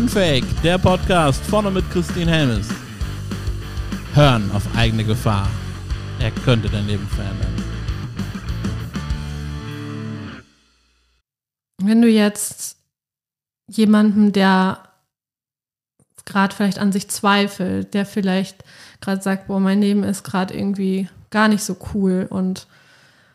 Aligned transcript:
Unfake, 0.00 0.46
der 0.62 0.78
Podcast 0.78 1.44
vorne 1.44 1.70
mit 1.70 1.88
Christine 1.90 2.30
Helmes. 2.30 2.68
Hören 4.14 4.50
auf 4.52 4.62
eigene 4.74 5.04
Gefahr. 5.04 5.46
Er 6.18 6.30
könnte 6.30 6.70
dein 6.70 6.86
Leben 6.86 7.06
verändern. 7.06 7.54
Wenn 11.82 12.00
du 12.00 12.08
jetzt 12.08 12.78
jemanden, 13.68 14.32
der 14.32 14.78
gerade 16.24 16.56
vielleicht 16.56 16.78
an 16.78 16.92
sich 16.92 17.08
zweifelt, 17.08 17.92
der 17.92 18.06
vielleicht 18.06 18.64
gerade 19.02 19.20
sagt, 19.20 19.48
boah, 19.48 19.60
mein 19.60 19.82
Leben 19.82 20.02
ist 20.02 20.24
gerade 20.24 20.54
irgendwie 20.54 21.10
gar 21.28 21.48
nicht 21.48 21.62
so 21.62 21.76
cool 21.92 22.26
und 22.30 22.68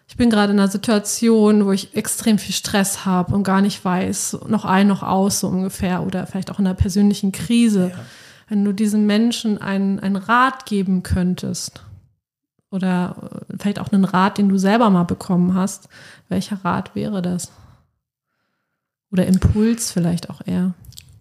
ich 0.08 0.18
bin 0.18 0.30
gerade 0.30 0.54
in 0.54 0.60
einer 0.60 0.70
Situation, 0.70 1.66
wo 1.66 1.72
ich 1.72 1.96
extrem 1.96 2.38
viel 2.38 2.54
Stress 2.54 3.06
habe 3.06 3.34
und 3.34 3.44
gar 3.44 3.62
nicht 3.62 3.84
weiß, 3.84 4.38
noch 4.48 4.66
ein, 4.66 4.88
noch 4.88 5.04
aus, 5.04 5.40
so 5.40 5.48
ungefähr, 5.48 6.04
oder 6.04 6.28
vielleicht 6.28 6.52
auch 6.52 6.60
in 6.60 6.68
einer 6.68 6.76
persönlichen 6.76 7.32
Krise. 7.32 7.92
Ja. 7.94 8.00
Wenn 8.48 8.64
du 8.64 8.74
diesen 8.74 9.08
Menschen 9.08 9.60
einen, 9.60 10.00
einen 10.00 10.16
Rat 10.16 10.66
geben 10.66 11.02
könntest, 11.02 11.82
oder 12.76 13.16
vielleicht 13.58 13.80
auch 13.80 13.92
einen 13.92 14.06
Rat, 14.06 14.38
den 14.38 14.50
du 14.50 14.58
selber 14.58 14.90
mal 14.90 15.04
bekommen 15.04 15.56
hast, 15.56 15.90
welcher 16.30 16.64
Rat 16.64 16.94
wäre 16.94 17.22
das? 17.22 17.52
Oder 19.12 19.26
Impuls 19.26 19.92
vielleicht 19.92 20.30
auch 20.30 20.42
eher. 20.46 20.74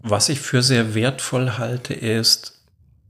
Was 0.03 0.29
ich 0.29 0.41
für 0.41 0.63
sehr 0.63 0.95
wertvoll 0.95 1.53
halte, 1.53 1.95
ist, 1.95 2.54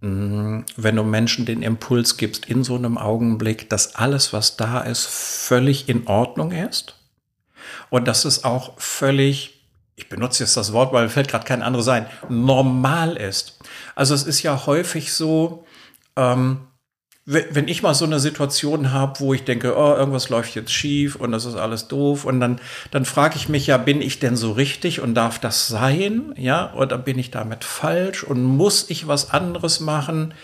wenn 0.04 0.96
du 0.96 1.02
Menschen 1.02 1.46
den 1.46 1.62
Impuls 1.62 2.16
gibst 2.16 2.46
in 2.46 2.62
so 2.62 2.74
einem 2.74 2.98
Augenblick, 2.98 3.70
dass 3.70 3.94
alles, 3.94 4.32
was 4.32 4.56
da 4.56 4.80
ist, 4.80 5.06
völlig 5.06 5.88
in 5.88 6.06
Ordnung 6.06 6.52
ist 6.52 6.96
und 7.88 8.06
dass 8.06 8.24
es 8.24 8.44
auch 8.44 8.78
völlig, 8.78 9.66
ich 9.96 10.08
benutze 10.08 10.42
jetzt 10.42 10.56
das 10.56 10.72
Wort, 10.72 10.92
weil 10.92 11.04
mir 11.04 11.10
fällt 11.10 11.28
gerade 11.28 11.46
kein 11.46 11.62
anderes 11.62 11.88
ein, 11.88 12.06
normal 12.28 13.16
ist. 13.16 13.58
Also 13.94 14.14
es 14.14 14.24
ist 14.24 14.42
ja 14.42 14.66
häufig 14.66 15.12
so, 15.12 15.64
ähm, 16.16 16.66
wenn 17.26 17.68
ich 17.68 17.82
mal 17.82 17.94
so 17.94 18.04
eine 18.04 18.20
Situation 18.20 18.92
habe, 18.92 19.18
wo 19.20 19.32
ich 19.32 19.44
denke, 19.44 19.74
oh, 19.78 19.94
irgendwas 19.94 20.28
läuft 20.28 20.54
jetzt 20.54 20.72
schief 20.72 21.16
und 21.16 21.32
das 21.32 21.46
ist 21.46 21.54
alles 21.54 21.88
doof 21.88 22.26
und 22.26 22.38
dann, 22.38 22.60
dann 22.90 23.06
frage 23.06 23.36
ich 23.36 23.48
mich 23.48 23.66
ja, 23.66 23.78
bin 23.78 24.02
ich 24.02 24.18
denn 24.18 24.36
so 24.36 24.52
richtig 24.52 25.00
und 25.00 25.14
darf 25.14 25.38
das 25.38 25.66
sein? 25.66 26.34
Ja, 26.36 26.74
oder 26.74 26.98
bin 26.98 27.18
ich 27.18 27.30
damit 27.30 27.64
falsch 27.64 28.24
und 28.24 28.42
muss 28.44 28.90
ich 28.90 29.08
was 29.08 29.30
anderes 29.30 29.80
machen? 29.80 30.34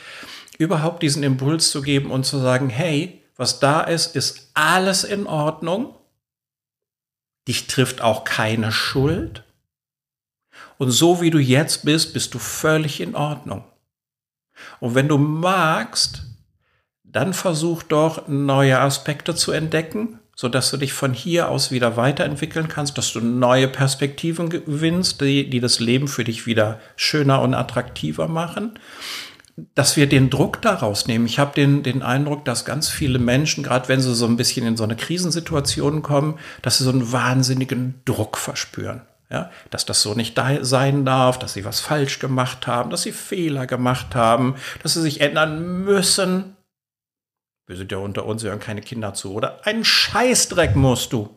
Überhaupt 0.56 1.03
diesen 1.03 1.23
Impuls 1.23 1.70
zu 1.70 1.83
geben 1.83 2.11
und 2.11 2.25
zu 2.25 2.39
sagen, 2.39 2.70
hey, 2.70 3.20
was 3.36 3.61
da 3.61 3.83
ist, 3.83 4.17
ist 4.17 4.51
alles 4.55 5.05
in 5.05 5.27
Ordnung. 5.27 5.95
Dich 7.47 7.67
trifft 7.67 8.01
auch 8.01 8.25
keine 8.25 8.73
Schuld. 8.73 9.45
Und 10.78 10.91
so 10.91 11.20
wie 11.20 11.31
du 11.31 11.39
jetzt 11.39 11.84
bist, 11.84 12.14
bist 12.14 12.33
du 12.33 12.39
völlig 12.39 13.03
in 13.03 13.14
Ordnung. 13.14 13.64
Und 14.78 14.95
wenn 14.95 15.08
du 15.08 15.19
magst, 15.19 16.30
dann 17.12 17.34
versuch 17.34 17.83
doch 17.83 18.28
neue 18.28 18.78
Aspekte 18.78 19.34
zu 19.34 19.53
entdecken, 19.53 20.20
so 20.34 20.48
dass 20.48 20.70
du 20.70 20.77
dich 20.77 20.92
von 20.92 21.12
hier 21.12 21.50
aus 21.50 21.70
wieder 21.70 21.97
weiterentwickeln 21.97 22.69
kannst, 22.69 22.97
dass 22.97 23.12
du 23.12 23.20
neue 23.20 23.69
Perspektiven 23.69 24.48
gewinnst, 24.48 25.20
die, 25.20 25.50
die 25.50 25.61
das 25.61 25.80
Leben 25.80 26.08
für 26.08 26.25
dich 26.25 26.47
wieder 26.47 26.80
schöner 26.97 27.42
und 27.42 27.55
attraktiver 27.55 28.28
machen. 28.28 28.78
Dass 29.75 29.98
wir 29.98 30.08
den 30.08 30.30
Druck 30.30 30.62
daraus 30.62 31.06
nehmen. 31.06 31.27
Ich 31.27 31.39
habe 31.39 31.55
den, 31.55 31.83
den 31.83 32.00
Eindruck, 32.00 32.47
dass 32.47 32.64
ganz 32.64 32.89
viele 32.89 33.19
Menschen, 33.19 33.62
gerade 33.62 33.89
wenn 33.89 34.00
sie 34.00 34.14
so 34.14 34.24
ein 34.24 34.39
bisschen 34.39 34.67
in 34.67 34.78
so 34.78 34.84
eine 34.84 34.97
Krisensituation 34.97 36.00
kommen, 36.00 36.39
dass 36.62 36.78
sie 36.78 36.84
so 36.84 36.91
einen 36.91 37.12
wahnsinnigen 37.12 38.00
Druck 38.06 38.39
verspüren. 38.39 39.02
Ja, 39.30 39.50
dass 39.70 39.84
das 39.84 40.02
so 40.02 40.14
nicht 40.14 40.36
da 40.39 40.64
sein 40.64 41.05
darf, 41.05 41.39
dass 41.39 41.52
sie 41.52 41.64
was 41.64 41.78
falsch 41.78 42.19
gemacht 42.19 42.67
haben, 42.67 42.91
dass 42.91 43.02
sie 43.02 43.12
Fehler 43.12 43.67
gemacht 43.67 44.14
haben, 44.17 44.56
dass 44.83 44.95
sie 44.95 45.02
sich 45.02 45.20
ändern 45.20 45.85
müssen, 45.85 46.56
wir 47.70 47.77
sind 47.77 47.92
ja 47.92 47.98
unter 47.98 48.27
uns, 48.27 48.42
wir 48.42 48.51
hören 48.51 48.58
keine 48.58 48.81
Kinder 48.81 49.14
zu, 49.14 49.33
oder? 49.33 49.64
Einen 49.64 49.85
Scheißdreck 49.85 50.75
musst 50.75 51.13
du. 51.13 51.31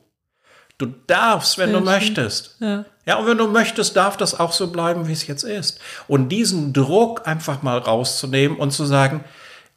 Du 0.80 0.88
darfst, 0.88 1.60
wenn 1.60 1.72
Menschen. 1.72 1.86
du 1.86 1.92
möchtest. 1.92 2.56
Ja. 2.60 2.86
ja, 3.06 3.18
und 3.18 3.28
wenn 3.28 3.38
du 3.38 3.48
möchtest, 3.48 3.96
darf 3.96 4.18
das 4.18 4.40
auch 4.40 4.52
so 4.52 4.72
bleiben, 4.72 5.08
wie 5.08 5.12
es 5.12 5.28
jetzt 5.28 5.44
ist. 5.44 5.80
Und 6.08 6.30
diesen 6.30 6.74
Druck 6.74 7.28
einfach 7.28 7.62
mal 7.62 7.78
rauszunehmen 7.78 8.58
und 8.58 8.72
zu 8.72 8.84
sagen, 8.84 9.24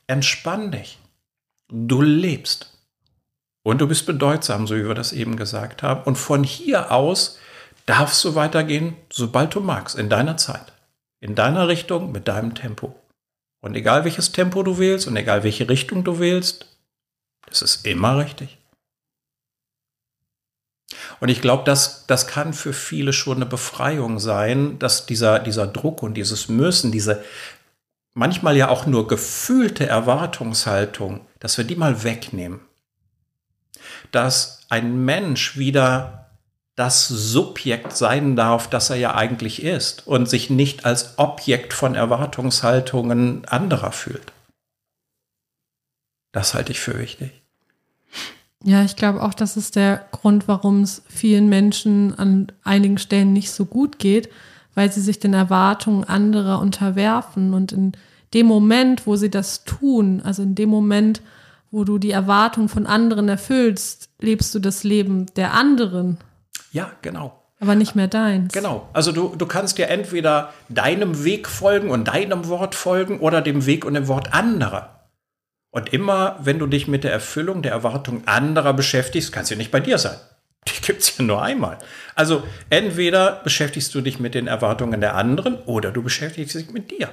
entspann 0.06 0.71
dich. 0.71 0.99
Du 1.69 2.00
lebst. 2.00 2.72
Und 3.62 3.83
du 3.83 3.87
bist 3.87 4.06
bedeutsam, 4.06 4.66
so 4.66 4.77
wie 4.77 4.87
wir 4.87 4.95
das 4.95 5.12
eben 5.12 5.37
gesagt 5.37 5.83
haben. 5.83 6.05
Und 6.05 6.16
von 6.16 6.43
hier 6.43 6.91
aus 6.91 7.39
darfst 7.84 8.25
du 8.25 8.34
weitergehen, 8.34 8.97
sobald 9.11 9.55
du 9.55 9.61
magst, 9.61 9.99
in 9.99 10.09
deiner 10.09 10.39
Zeit, 10.39 10.72
in 11.21 11.34
deiner 11.34 11.69
Richtung, 11.69 12.12
mit 12.12 12.28
deinem 12.28 12.55
Tempo. 12.55 12.95
Und 13.61 13.75
egal 13.75 14.05
welches 14.05 14.33
Tempo 14.33 14.62
du 14.62 14.78
wählst 14.78 15.06
und 15.06 15.17
egal 15.17 15.43
welche 15.43 15.69
Richtung 15.69 16.05
du 16.05 16.19
wählst, 16.19 16.67
das 17.47 17.62
ist 17.62 17.87
immer 17.87 18.19
richtig. 18.19 18.59
Und 21.21 21.28
ich 21.28 21.41
glaube, 21.41 21.65
das, 21.65 22.06
das 22.06 22.27
kann 22.27 22.53
für 22.53 22.72
viele 22.72 23.12
schon 23.12 23.39
eine 23.39 23.47
Befreiung 23.47 24.19
sein, 24.19 24.78
dass 24.78 25.06
dieser, 25.06 25.39
dieser 25.39 25.66
Druck 25.66 26.03
und 26.03 26.15
dieses 26.15 26.49
Müssen, 26.49 26.93
diese 26.93 27.25
manchmal 28.15 28.56
ja 28.56 28.69
auch 28.69 28.87
nur 28.87 29.09
gefühlte 29.09 29.87
Erwartungshaltung, 29.87 31.27
dass 31.39 31.59
wir 31.59 31.65
die 31.65 31.77
mal 31.77 32.03
wegnehmen. 32.03 32.61
Dass 34.12 34.61
ein 34.69 35.05
Mensch 35.05 35.56
wieder 35.56 36.25
das 36.76 37.09
Subjekt 37.09 37.97
sein 37.97 38.37
darf, 38.37 38.69
das 38.69 38.91
er 38.91 38.97
ja 38.97 39.14
eigentlich 39.14 39.62
ist 39.62 40.06
und 40.06 40.28
sich 40.28 40.50
nicht 40.50 40.84
als 40.84 41.19
Objekt 41.19 41.72
von 41.72 41.94
Erwartungshaltungen 41.94 43.47
anderer 43.47 43.92
fühlt. 43.92 44.32
Das 46.32 46.53
halte 46.53 46.72
ich 46.72 46.81
für 46.81 46.98
wichtig. 46.98 47.42
Ja, 48.62 48.84
ich 48.84 48.97
glaube 48.97 49.22
auch, 49.22 49.32
das 49.32 49.56
ist 49.56 49.75
der 49.75 50.06
Grund, 50.12 50.48
warum 50.48 50.82
es 50.82 51.03
vielen 51.09 51.48
Menschen 51.48 52.19
an 52.19 52.53
einigen 52.62 52.98
Stellen 52.98 53.32
nicht 53.32 53.50
so 53.50 53.65
gut 53.65 53.98
geht, 53.98 54.28
weil 54.75 54.92
sie 54.92 55.00
sich 55.00 55.19
den 55.19 55.32
Erwartungen 55.32 56.04
anderer 56.04 56.60
unterwerfen. 56.60 57.54
Und 57.54 57.72
in 57.72 57.92
dem 58.34 58.47
Moment, 58.47 59.06
wo 59.06 59.16
sie 59.16 59.31
das 59.31 59.65
tun, 59.65 60.20
also 60.22 60.42
in 60.42 60.54
dem 60.54 60.69
Moment, 60.69 61.22
wo 61.70 61.84
du 61.84 61.98
die 61.98 62.10
Erwartungen 62.10 62.69
von 62.69 62.86
anderen 62.86 63.28
erfüllst, 63.28 64.10
lebst 64.20 64.54
du 64.54 64.59
das 64.59 64.84
Leben 64.84 65.26
der 65.36 65.54
anderen 65.54 66.19
ja, 66.76 66.92
genau. 67.00 67.42
Aber 67.59 67.75
nicht 67.75 67.97
mehr 67.97 68.06
deins. 68.06 68.53
Genau. 68.53 68.87
Also 68.92 69.12
du, 69.12 69.34
du 69.34 69.47
kannst 69.47 69.78
ja 69.78 69.87
entweder 69.87 70.53
deinem 70.69 71.25
Weg 71.25 71.48
folgen 71.48 71.88
und 71.88 72.09
deinem 72.09 72.48
Wort 72.48 72.75
folgen 72.75 73.19
oder 73.19 73.41
dem 73.41 73.64
Weg 73.64 73.87
und 73.87 73.94
dem 73.94 74.09
Wort 74.09 74.34
anderer. 74.34 75.09
Und 75.70 75.91
immer, 75.92 76.36
wenn 76.41 76.59
du 76.59 76.66
dich 76.66 76.86
mit 76.86 77.03
der 77.03 77.12
Erfüllung 77.12 77.62
der 77.62 77.72
Erwartung 77.72 78.26
anderer 78.26 78.75
beschäftigst, 78.75 79.32
kannst 79.32 79.50
du 79.50 79.56
nicht 79.56 79.70
bei 79.70 79.81
dir 79.81 79.97
sein. 79.97 80.19
Die 80.69 80.82
gibt 80.82 81.00
es 81.00 81.16
ja 81.16 81.25
nur 81.25 81.42
einmal. 81.42 81.78
Also 82.15 82.42
entweder 82.69 83.41
beschäftigst 83.42 83.94
du 83.94 84.03
dich 84.03 84.20
mit 84.20 84.34
den 84.34 84.48
Erwartungen 84.48 85.00
der 85.00 85.15
anderen 85.15 85.56
oder 85.65 85.91
du 85.91 86.03
beschäftigst 86.03 86.54
dich 86.56 86.70
mit 86.70 86.91
dir. 86.91 87.09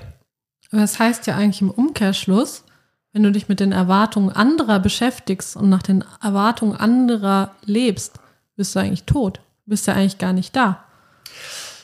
Aber 0.72 0.82
das 0.82 1.00
heißt 1.00 1.26
ja 1.28 1.38
eigentlich 1.38 1.62
im 1.62 1.72
Umkehrschluss, 1.72 2.66
wenn 3.14 3.24
du 3.24 3.32
dich 3.32 3.48
mit 3.48 3.62
den 3.62 3.72
Erwartungen 3.72 4.32
anderer 4.32 4.80
beschäftigst 4.80 5.56
und 5.56 5.70
nach 5.70 5.84
den 5.84 6.04
Erwartungen 6.22 6.76
anderer 6.76 7.52
lebst, 7.64 8.20
bist 8.56 8.76
du 8.76 8.80
eigentlich 8.80 9.04
tot 9.04 9.40
bist 9.66 9.88
ja 9.88 9.94
eigentlich 9.94 10.18
gar 10.18 10.34
nicht 10.34 10.56
da. 10.56 10.84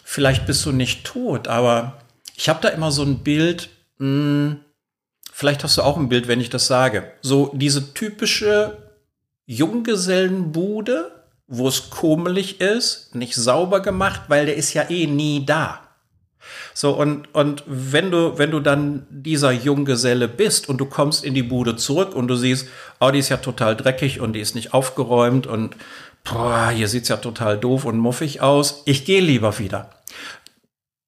Vielleicht 0.03 0.45
bist 0.45 0.65
du 0.65 0.71
nicht 0.71 1.05
tot, 1.05 1.47
aber 1.47 2.01
ich 2.35 2.49
habe 2.49 2.61
da 2.61 2.69
immer 2.69 2.91
so 2.91 3.03
ein 3.03 3.19
Bild, 3.19 3.69
mh, 3.97 4.05
hm, 4.07 4.59
vielleicht 5.31 5.63
hast 5.63 5.77
du 5.77 5.83
auch 5.83 5.97
ein 5.97 6.09
Bild, 6.09 6.27
wenn 6.27 6.41
ich 6.41 6.49
das 6.49 6.67
sage. 6.67 7.11
So 7.21 7.51
diese 7.53 7.93
typische 7.93 8.77
Junggesellenbude, 9.45 11.11
wo 11.47 11.67
es 11.67 11.89
kummelig 11.89 12.61
ist, 12.61 13.15
nicht 13.15 13.35
sauber 13.35 13.81
gemacht, 13.81 14.23
weil 14.27 14.45
der 14.45 14.55
ist 14.55 14.73
ja 14.73 14.89
eh 14.89 15.07
nie 15.07 15.45
da. 15.45 15.81
So, 16.73 16.91
und, 16.91 17.33
und 17.33 17.63
wenn 17.67 18.11
du, 18.11 18.37
wenn 18.37 18.51
du 18.51 18.59
dann 18.59 19.05
dieser 19.09 19.51
Junggeselle 19.51 20.27
bist 20.27 20.69
und 20.69 20.77
du 20.77 20.85
kommst 20.85 21.23
in 21.23 21.33
die 21.33 21.43
Bude 21.43 21.75
zurück 21.75 22.15
und 22.15 22.27
du 22.27 22.35
siehst, 22.35 22.67
oh, 22.99 23.11
die 23.11 23.19
ist 23.19 23.29
ja 23.29 23.37
total 23.37 23.75
dreckig 23.75 24.19
und 24.19 24.33
die 24.33 24.39
ist 24.39 24.55
nicht 24.55 24.73
aufgeräumt 24.73 25.47
und 25.47 25.75
boah, 26.23 26.69
hier 26.69 26.87
sieht's 26.87 27.09
ja 27.09 27.17
total 27.17 27.57
doof 27.57 27.85
und 27.85 27.97
muffig 27.97 28.41
aus, 28.41 28.83
ich 28.85 29.05
gehe 29.05 29.21
lieber 29.21 29.59
wieder. 29.59 29.89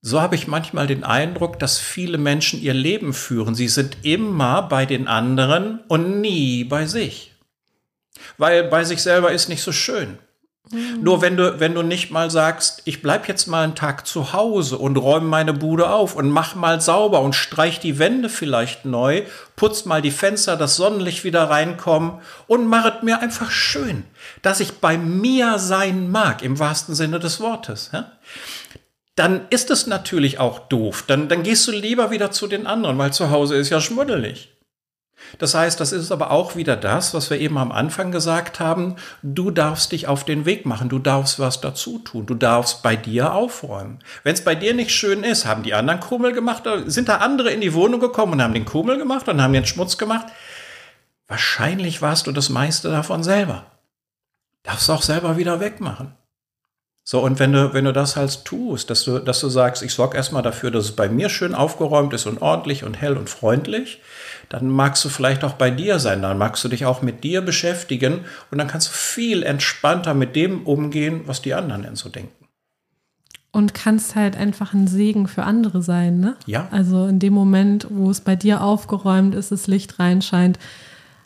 So 0.03 0.19
habe 0.19 0.35
ich 0.35 0.47
manchmal 0.47 0.87
den 0.87 1.03
Eindruck, 1.03 1.59
dass 1.59 1.77
viele 1.77 2.17
Menschen 2.17 2.59
ihr 2.59 2.73
Leben 2.73 3.13
führen. 3.13 3.53
Sie 3.53 3.67
sind 3.67 3.97
immer 4.01 4.63
bei 4.63 4.87
den 4.87 5.07
anderen 5.07 5.79
und 5.87 6.21
nie 6.21 6.63
bei 6.63 6.87
sich. 6.87 7.35
Weil 8.37 8.63
bei 8.63 8.83
sich 8.83 9.03
selber 9.03 9.31
ist 9.31 9.47
nicht 9.47 9.61
so 9.61 9.71
schön. 9.71 10.17
Mhm. 10.69 11.01
Nur 11.01 11.21
wenn 11.21 11.37
du, 11.37 11.59
wenn 11.59 11.73
du 11.73 11.81
nicht 11.81 12.11
mal 12.11 12.29
sagst, 12.29 12.83
ich 12.85 13.01
bleib 13.01 13.27
jetzt 13.27 13.47
mal 13.47 13.63
einen 13.63 13.75
Tag 13.75 14.05
zu 14.05 14.33
Hause 14.33 14.77
und 14.77 14.97
räume 14.97 15.27
meine 15.27 15.53
Bude 15.53 15.89
auf 15.89 16.15
und 16.15 16.29
mach 16.29 16.55
mal 16.55 16.79
sauber 16.79 17.21
und 17.21 17.33
streich 17.33 17.79
die 17.79 17.99
Wände 17.99 18.29
vielleicht 18.29 18.85
neu, 18.85 19.23
putz 19.55 19.85
mal 19.85 20.01
die 20.01 20.11
Fenster, 20.11 20.55
das 20.57 20.75
Sonnenlicht 20.75 21.23
wieder 21.23 21.49
reinkommen 21.49 22.19
und 22.47 22.67
mach 22.67 22.85
es 22.85 23.03
mir 23.03 23.19
einfach 23.19 23.51
schön, 23.51 24.03
dass 24.41 24.59
ich 24.59 24.79
bei 24.79 24.97
mir 24.97 25.57
sein 25.59 26.11
mag, 26.11 26.41
im 26.43 26.59
wahrsten 26.59 26.95
Sinne 26.95 27.19
des 27.19 27.39
Wortes. 27.39 27.89
Ja? 27.91 28.11
dann 29.15 29.47
ist 29.49 29.69
es 29.69 29.87
natürlich 29.87 30.39
auch 30.39 30.59
doof. 30.59 31.03
Dann, 31.05 31.27
dann 31.27 31.43
gehst 31.43 31.67
du 31.67 31.71
lieber 31.71 32.11
wieder 32.11 32.31
zu 32.31 32.47
den 32.47 32.65
anderen, 32.65 32.97
weil 32.97 33.13
zu 33.13 33.29
Hause 33.29 33.55
ist 33.55 33.69
ja 33.69 33.81
schmuddelig. 33.81 34.50
Das 35.37 35.53
heißt, 35.53 35.79
das 35.79 35.91
ist 35.91 36.11
aber 36.11 36.31
auch 36.31 36.55
wieder 36.55 36.75
das, 36.75 37.13
was 37.13 37.29
wir 37.29 37.39
eben 37.39 37.57
am 37.57 37.71
Anfang 37.71 38.11
gesagt 38.11 38.59
haben. 38.59 38.95
Du 39.23 39.51
darfst 39.51 39.91
dich 39.91 40.07
auf 40.07 40.23
den 40.23 40.45
Weg 40.45 40.65
machen. 40.65 40.89
Du 40.89 40.99
darfst 40.99 41.39
was 41.39 41.61
dazu 41.61 41.99
tun. 41.99 42.25
Du 42.25 42.35
darfst 42.35 42.83
bei 42.83 42.95
dir 42.95 43.33
aufräumen. 43.33 43.99
Wenn 44.23 44.33
es 44.33 44.43
bei 44.43 44.55
dir 44.55 44.73
nicht 44.73 44.91
schön 44.91 45.23
ist, 45.23 45.45
haben 45.45 45.63
die 45.63 45.73
anderen 45.73 45.99
Kummel 45.99 46.33
gemacht, 46.33 46.63
sind 46.85 47.09
da 47.09 47.17
andere 47.17 47.51
in 47.51 47.61
die 47.61 47.73
Wohnung 47.73 47.99
gekommen 47.99 48.33
und 48.33 48.41
haben 48.41 48.53
den 48.53 48.65
Kummel 48.65 48.97
gemacht 48.97 49.27
und 49.27 49.41
haben 49.41 49.53
den 49.53 49.65
Schmutz 49.65 49.97
gemacht. 49.97 50.27
Wahrscheinlich 51.27 52.01
warst 52.01 52.27
du 52.27 52.31
das 52.31 52.49
meiste 52.49 52.89
davon 52.89 53.23
selber. 53.23 53.65
Darfst 54.63 54.89
auch 54.89 55.01
selber 55.01 55.37
wieder 55.37 55.59
wegmachen. 55.59 56.13
So, 57.03 57.19
und 57.19 57.39
wenn 57.39 57.51
du, 57.51 57.73
wenn 57.73 57.85
du 57.85 57.93
das 57.93 58.15
halt 58.15 58.45
tust, 58.45 58.89
dass 58.89 59.03
du, 59.03 59.19
dass 59.19 59.39
du 59.39 59.49
sagst, 59.49 59.81
ich 59.81 59.93
sorge 59.93 60.15
erstmal 60.15 60.43
dafür, 60.43 60.69
dass 60.69 60.85
es 60.85 60.95
bei 60.95 61.09
mir 61.09 61.29
schön 61.29 61.55
aufgeräumt 61.55 62.13
ist 62.13 62.27
und 62.27 62.41
ordentlich 62.41 62.83
und 62.83 62.93
hell 62.93 63.17
und 63.17 63.29
freundlich, 63.29 64.01
dann 64.49 64.69
magst 64.69 65.03
du 65.03 65.09
vielleicht 65.09 65.43
auch 65.43 65.53
bei 65.53 65.71
dir 65.71 65.97
sein, 65.97 66.21
dann 66.21 66.37
magst 66.37 66.63
du 66.63 66.67
dich 66.67 66.85
auch 66.85 67.01
mit 67.01 67.23
dir 67.23 67.41
beschäftigen 67.41 68.25
und 68.51 68.57
dann 68.57 68.67
kannst 68.67 68.89
du 68.89 68.93
viel 68.93 69.43
entspannter 69.43 70.13
mit 70.13 70.35
dem 70.35 70.65
umgehen, 70.65 71.21
was 71.25 71.41
die 71.41 71.53
anderen 71.53 71.83
denn 71.83 71.95
so 71.95 72.09
denken. 72.09 72.45
Und 73.53 73.73
kannst 73.73 74.15
halt 74.15 74.37
einfach 74.37 74.73
ein 74.73 74.87
Segen 74.87 75.27
für 75.27 75.43
andere 75.43 75.81
sein, 75.81 76.19
ne? 76.19 76.37
Ja. 76.45 76.69
Also 76.71 77.07
in 77.07 77.19
dem 77.19 77.33
Moment, 77.33 77.87
wo 77.89 78.09
es 78.09 78.21
bei 78.21 78.35
dir 78.37 78.61
aufgeräumt 78.61 79.35
ist, 79.35 79.51
das 79.51 79.67
Licht 79.67 79.99
reinscheint, 79.99 80.57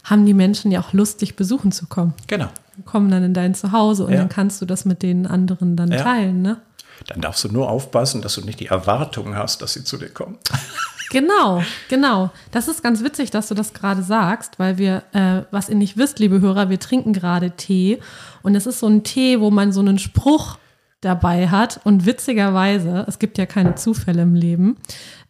haben 0.06 0.26
die 0.26 0.34
Menschen 0.34 0.72
ja 0.72 0.80
auch 0.80 0.94
Lust, 0.94 1.22
dich 1.22 1.36
besuchen 1.36 1.72
zu 1.72 1.86
kommen. 1.88 2.14
Genau. 2.28 2.48
Kommen 2.86 3.12
dann 3.12 3.24
in 3.24 3.34
dein 3.34 3.54
Zuhause 3.56 4.06
und 4.06 4.14
Ja. 4.14 4.20
dann 4.20 4.30
kannst 4.30 4.62
du 4.62 4.66
das 4.66 4.86
mit 4.86 5.04
den 5.04 5.28
anderen 5.28 5.76
dann 5.76 5.92
Ja. 5.92 6.02
teilen, 6.04 6.42
ne? 6.42 6.58
Dann 7.08 7.20
darfst 7.22 7.44
du 7.44 7.50
nur 7.50 7.70
aufpassen, 7.70 8.22
dass 8.22 8.36
du 8.36 8.42
nicht 8.42 8.60
die 8.62 8.68
Erwartung 8.68 9.36
hast, 9.36 9.62
dass 9.62 9.74
sie 9.74 9.84
zu 9.84 9.98
dir 9.98 10.10
kommen. 10.10 10.38
Genau, 11.12 11.62
genau. 11.88 12.32
Das 12.52 12.68
ist 12.68 12.82
ganz 12.82 13.04
witzig, 13.04 13.30
dass 13.30 13.48
du 13.48 13.54
das 13.54 13.74
gerade 13.74 14.02
sagst, 14.02 14.58
weil 14.58 14.80
wir, 14.80 15.04
äh, 15.14 15.44
was 15.52 15.70
ihr 15.70 15.76
nicht 15.76 15.98
wisst, 15.98 16.18
liebe 16.18 16.42
Hörer, 16.42 16.70
wir 16.70 16.80
trinken 16.80 17.14
gerade 17.14 17.52
Tee 17.52 18.00
und 18.42 18.56
es 18.56 18.66
ist 18.66 18.80
so 18.80 18.88
ein 18.88 19.04
Tee, 19.04 19.40
wo 19.40 19.52
man 19.52 19.72
so 19.72 19.82
einen 19.82 20.00
Spruch 20.00 20.58
dabei 21.02 21.48
hat 21.48 21.80
und 21.84 22.08
witzigerweise, 22.08 23.06
es 23.08 23.20
gibt 23.20 23.38
ja 23.38 23.46
keine 23.46 23.76
Zufälle 23.76 24.24
im 24.24 24.34
Leben, 24.34 24.78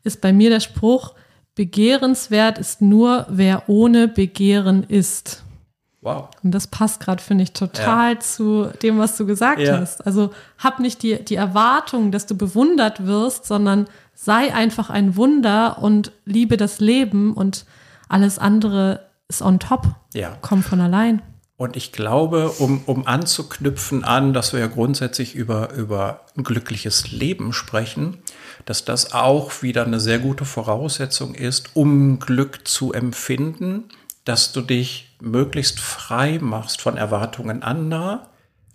ist 0.03 0.21
bei 0.21 0.31
mir 0.31 0.49
der 0.49 0.61
Spruch, 0.61 1.13
begehrenswert 1.55 2.57
ist 2.57 2.81
nur, 2.81 3.25
wer 3.29 3.63
ohne 3.67 4.07
Begehren 4.07 4.83
ist. 4.83 5.43
Wow. 6.01 6.29
Und 6.43 6.51
das 6.51 6.67
passt 6.67 6.99
gerade, 6.99 7.21
finde 7.23 7.43
ich, 7.45 7.53
total 7.53 8.19
zu 8.19 8.65
dem, 8.83 8.99
was 8.99 9.17
du 9.17 9.25
gesagt 9.25 9.59
Ja. 9.59 9.79
hast. 9.79 10.05
Also 10.05 10.29
hab 10.59 10.79
nicht 10.79 11.01
die, 11.01 11.23
die 11.23 11.35
Erwartung, 11.35 12.11
dass 12.11 12.27
du 12.27 12.37
bewundert 12.37 13.07
wirst, 13.07 13.45
sondern 13.45 13.87
sei 14.13 14.53
einfach 14.53 14.91
ein 14.91 15.15
Wunder 15.15 15.81
und 15.81 16.11
liebe 16.25 16.57
das 16.57 16.79
Leben 16.79 17.33
und 17.33 17.65
alles 18.07 18.37
andere 18.37 19.07
ist 19.27 19.41
on 19.41 19.59
top. 19.59 19.87
Ja. 20.13 20.37
Kommt 20.41 20.65
von 20.65 20.79
allein. 20.79 21.23
Und 21.57 21.77
ich 21.77 21.93
glaube, 21.93 22.49
um, 22.59 22.81
um 22.85 23.07
anzuknüpfen 23.07 24.03
an, 24.03 24.33
dass 24.33 24.51
wir 24.51 24.59
ja 24.59 24.67
grundsätzlich 24.67 25.35
über, 25.35 25.71
über 25.71 26.21
ein 26.35 26.43
glückliches 26.43 27.11
Leben 27.11 27.53
sprechen, 27.53 28.17
dass 28.65 28.83
das 28.83 29.13
auch 29.13 29.61
wieder 29.61 29.85
eine 29.85 30.01
sehr 30.01 30.19
gute 30.19 30.43
Voraussetzung 30.43 31.33
ist, 31.33 31.69
um 31.73 32.19
Glück 32.19 32.67
zu 32.67 32.91
empfinden, 32.91 33.85
dass 34.25 34.51
du 34.51 34.61
dich 34.61 35.15
möglichst 35.21 35.79
frei 35.79 36.39
machst 36.41 36.81
von 36.81 36.97
Erwartungen 36.97 37.63
anderer. 37.63 38.27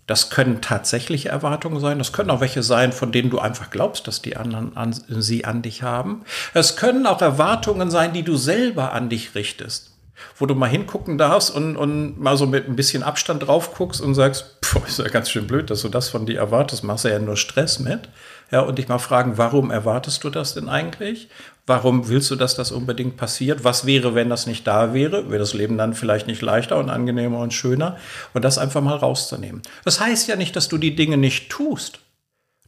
Das 0.07 0.31
können 0.31 0.63
tatsächliche 0.63 1.29
Erwartungen 1.29 1.81
sein, 1.81 1.99
das 1.99 2.13
können 2.13 2.31
auch 2.31 2.41
welche 2.41 2.63
sein, 2.63 2.93
von 2.93 3.13
denen 3.13 3.29
du 3.29 3.41
einfach 3.41 3.71
glaubst, 3.71 4.09
dass 4.09 4.23
die 4.23 4.39
anderen 4.39 4.77
an, 4.77 4.93
sie 4.93 5.45
an 5.45 5.61
dich 5.61 5.83
haben. 5.83 6.23
Es 6.55 6.77
können 6.77 7.07
auch 7.07 7.21
Erwartungen 7.21 7.91
sein, 7.91 8.15
die 8.15 8.23
du 8.23 8.37
selber 8.37 8.93
an 8.93 9.11
dich 9.11 9.35
richtest 9.35 9.90
wo 10.37 10.47
du 10.47 10.55
mal 10.55 10.69
hingucken 10.69 11.19
darfst 11.19 11.55
und, 11.55 11.77
und 11.77 12.21
mal 12.21 12.37
so 12.37 12.47
mit 12.47 12.69
ein 12.69 12.77
bisschen 12.77 13.03
Abstand 13.03 13.47
drauf 13.47 13.75
guckst 13.75 14.01
und 14.01 14.15
sagst, 14.15 14.61
Puh, 14.61 14.81
ist 14.87 14.99
ja 15.01 15.09
ganz 15.09 15.29
schön 15.29 15.47
blöd, 15.47 15.69
dass 15.69 15.83
du 15.83 15.89
das 15.89 16.09
von 16.09 16.27
dir 16.27 16.39
erwartest, 16.39 16.85
machst 16.85 17.05
ja 17.05 17.19
nur 17.19 17.37
Stress 17.37 17.81
mit. 17.81 18.09
Ja, 18.53 18.61
und 18.61 18.79
dich 18.79 18.89
mal 18.89 18.99
fragen, 18.99 19.37
warum 19.37 19.71
erwartest 19.71 20.23
du 20.25 20.31
das 20.31 20.55
denn 20.55 20.69
eigentlich? 20.69 21.29
Warum 21.67 22.09
willst 22.09 22.31
du, 22.31 22.37
dass 22.37 22.57
das 22.57 22.73
unbedingt 22.73 23.17
passiert? 23.17 23.63
Was 23.63 23.87
wäre, 23.87 24.15
wenn 24.15 24.29
das 24.29 24.47
nicht 24.47 24.67
da 24.67 24.93
wäre? 24.93 25.31
Wäre 25.31 25.39
das 25.39 25.55
Leben 25.55 25.79
dann 25.79 25.95
vielleicht 25.95 26.27
nicht 26.27 26.43
leichter 26.43 26.79
und 26.79 26.91
angenehmer 26.91 27.39
und 27.39 27.53
schöner? 27.53 27.97
Und 28.33 28.45
das 28.45 28.59
einfach 28.59 28.81
mal 28.81 28.97
rauszunehmen. 28.97 29.63
Das 29.85 30.01
heißt 30.01 30.29
ja 30.29 30.37
nicht, 30.37 30.57
dass 30.57 30.69
du 30.69 30.79
die 30.79 30.97
Dinge 30.97 31.17
nicht 31.17 31.51
tust. 31.51 32.01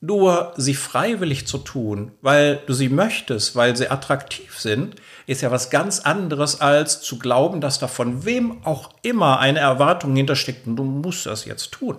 Nur 0.05 0.53
sie 0.57 0.75
freiwillig 0.75 1.47
zu 1.47 1.59
tun, 1.59 2.11
weil 2.23 2.61
du 2.67 2.73
sie 2.73 2.89
möchtest, 2.89 3.55
weil 3.55 3.77
sie 3.77 3.89
attraktiv 3.89 4.59
sind, 4.59 4.97
ist 5.29 5.43
ja 5.43 5.53
was 5.53 5.71
ganz 5.71 6.01
anderes 6.01 6.61
als 6.61 7.03
zu 7.03 7.21
glauben, 7.21 7.61
dass 7.61 7.79
da 7.79 7.87
von 7.87 8.25
wem 8.25 8.67
auch 8.67 8.91
immer 9.03 9.39
eine 9.39 9.61
Erwartung 9.61 10.17
hintersteckt 10.17 10.67
und 10.67 10.75
du 10.75 10.83
musst 10.83 11.27
das 11.27 11.45
jetzt 11.45 11.71
tun. 11.71 11.99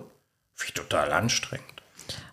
Wie 0.54 0.72
total 0.72 1.12
anstrengend. 1.12 1.82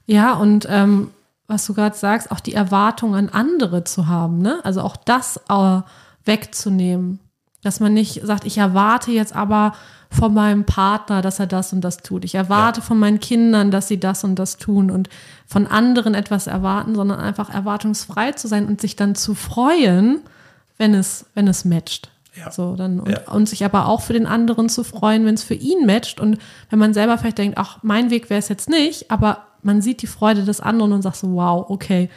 Ja, 0.05 0.33
und 0.33 0.67
ähm, 0.69 1.11
was 1.47 1.65
du 1.65 1.73
gerade 1.73 1.95
sagst, 1.95 2.31
auch 2.31 2.41
die 2.41 2.53
Erwartung 2.53 3.15
an 3.15 3.29
andere 3.29 3.85
zu 3.85 4.07
haben, 4.07 4.39
ne? 4.39 4.59
Also 4.63 4.81
auch 4.81 4.97
das 4.97 5.39
äh, 5.47 5.81
wegzunehmen. 6.25 7.19
Dass 7.63 7.79
man 7.79 7.93
nicht 7.93 8.21
sagt, 8.25 8.45
ich 8.45 8.57
erwarte 8.57 9.11
jetzt 9.11 9.35
aber 9.35 9.73
von 10.09 10.33
meinem 10.33 10.65
Partner, 10.65 11.21
dass 11.21 11.39
er 11.39 11.47
das 11.47 11.71
und 11.73 11.81
das 11.81 11.97
tut. 11.97 12.25
Ich 12.25 12.35
erwarte 12.35 12.79
Ja. 12.81 12.85
von 12.85 12.99
meinen 12.99 13.19
Kindern, 13.19 13.71
dass 13.71 13.87
sie 13.87 13.99
das 13.99 14.23
und 14.23 14.35
das 14.35 14.57
tun 14.57 14.91
und 14.91 15.09
von 15.47 15.67
anderen 15.67 16.15
etwas 16.15 16.47
erwarten, 16.47 16.95
sondern 16.95 17.19
einfach 17.19 17.49
erwartungsfrei 17.53 18.33
zu 18.33 18.47
sein 18.47 18.65
und 18.67 18.81
sich 18.81 18.95
dann 18.95 19.15
zu 19.15 19.35
freuen, 19.35 20.19
wenn 20.77 20.93
es, 20.93 21.25
wenn 21.33 21.47
es 21.47 21.63
matcht. 21.63 22.09
Ja. 22.35 22.51
So, 22.51 22.75
dann, 22.75 22.99
und, 22.99 23.09
Ja. 23.09 23.31
und 23.31 23.47
sich 23.47 23.63
aber 23.63 23.87
auch 23.87 24.01
für 24.01 24.13
den 24.13 24.25
anderen 24.25 24.67
zu 24.69 24.83
freuen, 24.83 25.25
wenn 25.25 25.35
es 25.35 25.43
für 25.43 25.53
ihn 25.53 25.85
matcht. 25.85 26.19
Und 26.19 26.39
wenn 26.69 26.79
man 26.79 26.93
selber 26.93 27.17
vielleicht 27.17 27.37
denkt, 27.37 27.57
ach, 27.57 27.77
mein 27.83 28.09
Weg 28.09 28.29
wäre 28.29 28.39
es 28.39 28.49
jetzt 28.49 28.69
nicht, 28.69 29.11
aber 29.11 29.45
man 29.63 29.81
sieht 29.81 30.01
die 30.01 30.07
Freude 30.07 30.43
des 30.43 30.59
anderen 30.61 30.91
und 30.93 31.01
sagt 31.03 31.17
so, 31.17 31.33
wow, 31.33 31.65
okay, 31.69 32.09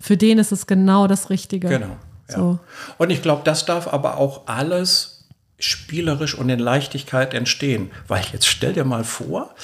für 0.00 0.16
den 0.16 0.38
ist 0.38 0.52
es 0.52 0.66
genau 0.66 1.06
das 1.06 1.30
Richtige. 1.30 1.68
Genau. 1.68 1.96
Ja. 2.28 2.36
So. 2.36 2.58
Und 2.98 3.10
ich 3.10 3.22
glaube, 3.22 3.42
das 3.44 3.64
darf 3.64 3.88
aber 3.88 4.16
auch 4.16 4.46
alles 4.46 5.26
spielerisch 5.58 6.34
und 6.34 6.48
in 6.48 6.58
Leichtigkeit 6.58 7.34
entstehen. 7.34 7.90
Weil 8.06 8.22
jetzt 8.32 8.46
stell 8.46 8.72
dir 8.72 8.84
mal 8.84 9.04
vor, 9.04 9.54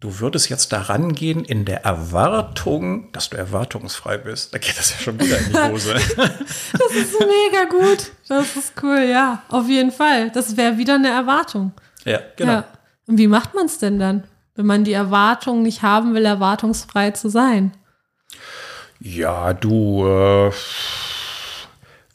du 0.00 0.20
würdest 0.20 0.48
jetzt 0.48 0.72
daran 0.72 1.14
gehen 1.14 1.44
in 1.44 1.64
der 1.64 1.84
Erwartung, 1.84 3.12
dass 3.12 3.30
du 3.30 3.36
erwartungsfrei 3.36 4.18
bist. 4.18 4.54
Da 4.54 4.58
geht 4.58 4.78
das 4.78 4.90
ja 4.90 4.98
schon 4.98 5.20
wieder 5.20 5.38
in 5.38 5.52
die 5.52 5.58
Hose. 5.58 5.94
Das 6.16 6.92
ist 6.94 7.18
mega 7.20 7.64
gut. 7.68 8.12
Das 8.28 8.56
ist 8.56 8.72
cool, 8.82 9.06
ja. 9.10 9.42
Auf 9.48 9.68
jeden 9.68 9.92
Fall. 9.92 10.30
Das 10.30 10.56
wäre 10.56 10.78
wieder 10.78 10.94
eine 10.94 11.08
Erwartung. 11.08 11.72
ja, 12.04 12.20
genau. 12.36 12.52
Ja. 12.52 12.64
Und 13.06 13.18
wie 13.18 13.28
macht 13.28 13.54
man 13.54 13.66
es 13.66 13.78
denn 13.78 13.98
dann, 13.98 14.24
wenn 14.54 14.66
man 14.66 14.84
die 14.84 14.92
Erwartung 14.92 15.62
nicht 15.62 15.82
haben 15.82 16.14
will, 16.14 16.24
erwartungsfrei 16.24 17.12
zu 17.12 17.28
sein? 17.28 17.72
Ja, 18.98 19.52
du, 19.52 20.06
äh, 20.06 20.50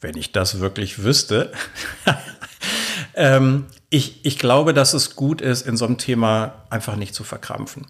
wenn 0.02 0.16
ich 0.16 0.32
das 0.32 0.60
wirklich 0.60 1.02
wüsste. 1.02 1.52
ähm, 3.14 3.66
ich, 3.88 4.24
ich 4.24 4.38
glaube, 4.38 4.72
dass 4.72 4.94
es 4.94 5.16
gut 5.16 5.42
ist, 5.42 5.66
in 5.66 5.76
so 5.76 5.84
einem 5.84 5.98
Thema 5.98 6.54
einfach 6.70 6.96
nicht 6.96 7.14
zu 7.14 7.24
verkrampfen. 7.24 7.86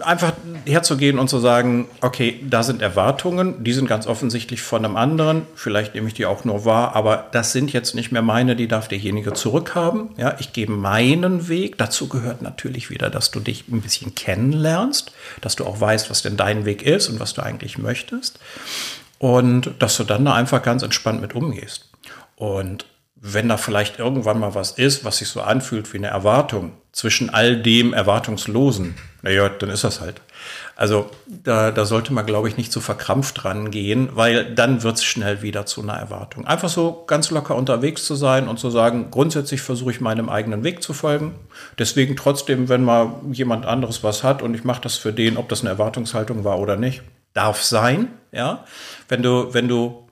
Einfach 0.00 0.32
herzugehen 0.64 1.18
und 1.18 1.28
zu 1.28 1.38
sagen, 1.40 1.88
okay, 2.00 2.40
da 2.48 2.62
sind 2.62 2.80
Erwartungen, 2.80 3.62
die 3.62 3.74
sind 3.74 3.86
ganz 3.86 4.06
offensichtlich 4.06 4.62
von 4.62 4.82
einem 4.82 4.96
anderen, 4.96 5.42
vielleicht 5.54 5.94
nehme 5.94 6.08
ich 6.08 6.14
die 6.14 6.24
auch 6.24 6.46
nur 6.46 6.64
wahr, 6.64 6.96
aber 6.96 7.28
das 7.32 7.52
sind 7.52 7.70
jetzt 7.74 7.94
nicht 7.94 8.12
mehr 8.12 8.22
meine, 8.22 8.56
die 8.56 8.66
darf 8.66 8.88
derjenige 8.88 9.34
zurückhaben. 9.34 10.08
Ja, 10.16 10.36
ich 10.38 10.54
gehe 10.54 10.70
meinen 10.70 11.48
Weg. 11.48 11.76
Dazu 11.76 12.08
gehört 12.08 12.40
natürlich 12.40 12.88
wieder, 12.88 13.10
dass 13.10 13.30
du 13.30 13.40
dich 13.40 13.68
ein 13.68 13.82
bisschen 13.82 14.14
kennenlernst, 14.14 15.12
dass 15.42 15.54
du 15.54 15.66
auch 15.66 15.78
weißt, 15.78 16.08
was 16.08 16.22
denn 16.22 16.38
dein 16.38 16.64
Weg 16.64 16.82
ist 16.82 17.10
und 17.10 17.20
was 17.20 17.34
du 17.34 17.42
eigentlich 17.42 17.76
möchtest. 17.76 18.38
Und 19.20 19.74
dass 19.78 19.98
du 19.98 20.04
dann 20.04 20.24
da 20.24 20.32
einfach 20.32 20.62
ganz 20.62 20.82
entspannt 20.82 21.20
mit 21.20 21.34
umgehst. 21.34 21.90
Und 22.36 22.86
wenn 23.16 23.50
da 23.50 23.58
vielleicht 23.58 23.98
irgendwann 23.98 24.40
mal 24.40 24.54
was 24.54 24.72
ist, 24.72 25.04
was 25.04 25.18
sich 25.18 25.28
so 25.28 25.42
anfühlt 25.42 25.92
wie 25.92 25.98
eine 25.98 26.06
Erwartung 26.06 26.72
zwischen 26.90 27.28
all 27.28 27.60
dem 27.60 27.92
Erwartungslosen, 27.92 28.94
naja, 29.20 29.50
dann 29.50 29.68
ist 29.68 29.84
das 29.84 30.00
halt. 30.00 30.22
Also 30.74 31.10
da, 31.26 31.70
da 31.70 31.84
sollte 31.84 32.14
man, 32.14 32.24
glaube 32.24 32.48
ich, 32.48 32.56
nicht 32.56 32.72
so 32.72 32.80
verkrampft 32.80 33.44
rangehen, 33.44 34.08
weil 34.14 34.54
dann 34.54 34.82
wird 34.82 34.96
es 34.96 35.04
schnell 35.04 35.42
wieder 35.42 35.66
zu 35.66 35.82
einer 35.82 35.92
Erwartung. 35.92 36.46
Einfach 36.46 36.70
so 36.70 37.04
ganz 37.06 37.30
locker 37.30 37.56
unterwegs 37.56 38.06
zu 38.06 38.14
sein 38.14 38.48
und 38.48 38.58
zu 38.58 38.70
sagen, 38.70 39.10
grundsätzlich 39.10 39.60
versuche 39.60 39.90
ich 39.90 40.00
meinem 40.00 40.30
eigenen 40.30 40.64
Weg 40.64 40.82
zu 40.82 40.94
folgen. 40.94 41.34
Deswegen 41.78 42.16
trotzdem, 42.16 42.70
wenn 42.70 42.82
mal 42.82 43.16
jemand 43.30 43.66
anderes 43.66 44.02
was 44.02 44.24
hat 44.24 44.40
und 44.40 44.54
ich 44.54 44.64
mache 44.64 44.80
das 44.80 44.96
für 44.96 45.12
den, 45.12 45.36
ob 45.36 45.50
das 45.50 45.60
eine 45.60 45.68
Erwartungshaltung 45.68 46.44
war 46.44 46.58
oder 46.58 46.76
nicht, 46.76 47.02
darf 47.32 47.62
sein, 47.62 48.08
ja. 48.32 48.64
Wenn 49.08 49.22
du, 49.22 49.52
wenn 49.52 49.68
du 49.68 50.06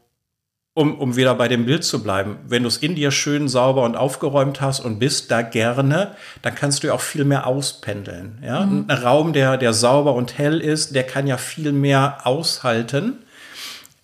um, 0.79 0.97
um 0.97 1.17
wieder 1.17 1.35
bei 1.35 1.49
dem 1.49 1.67
Bild 1.67 1.83
zu 1.83 2.05
bleiben, 2.05 2.39
wenn 2.47 2.63
du 2.63 2.69
es 2.69 2.77
in 2.77 2.95
dir 2.95 3.11
schön 3.11 3.49
sauber 3.49 3.83
und 3.83 3.97
aufgeräumt 3.97 4.61
hast 4.61 4.79
und 4.79 5.01
bist 5.01 5.29
da 5.29 5.43
gerne, 5.43 6.15
dann 6.43 6.55
kannst 6.55 6.83
du 6.83 6.87
ja 6.87 6.93
auch 6.93 7.01
viel 7.01 7.25
mehr 7.25 7.49
auspendeln. 7.49 8.39
Ja? 8.45 8.65
Mhm. 8.65 8.85
Ein 8.87 8.97
Raum, 8.99 9.33
der, 9.33 9.57
der 9.57 9.73
sauber 9.73 10.15
und 10.15 10.39
hell 10.39 10.61
ist, 10.61 10.95
der 10.95 11.03
kann 11.03 11.27
ja 11.27 11.37
viel 11.37 11.73
mehr 11.73 12.21
aushalten 12.25 13.19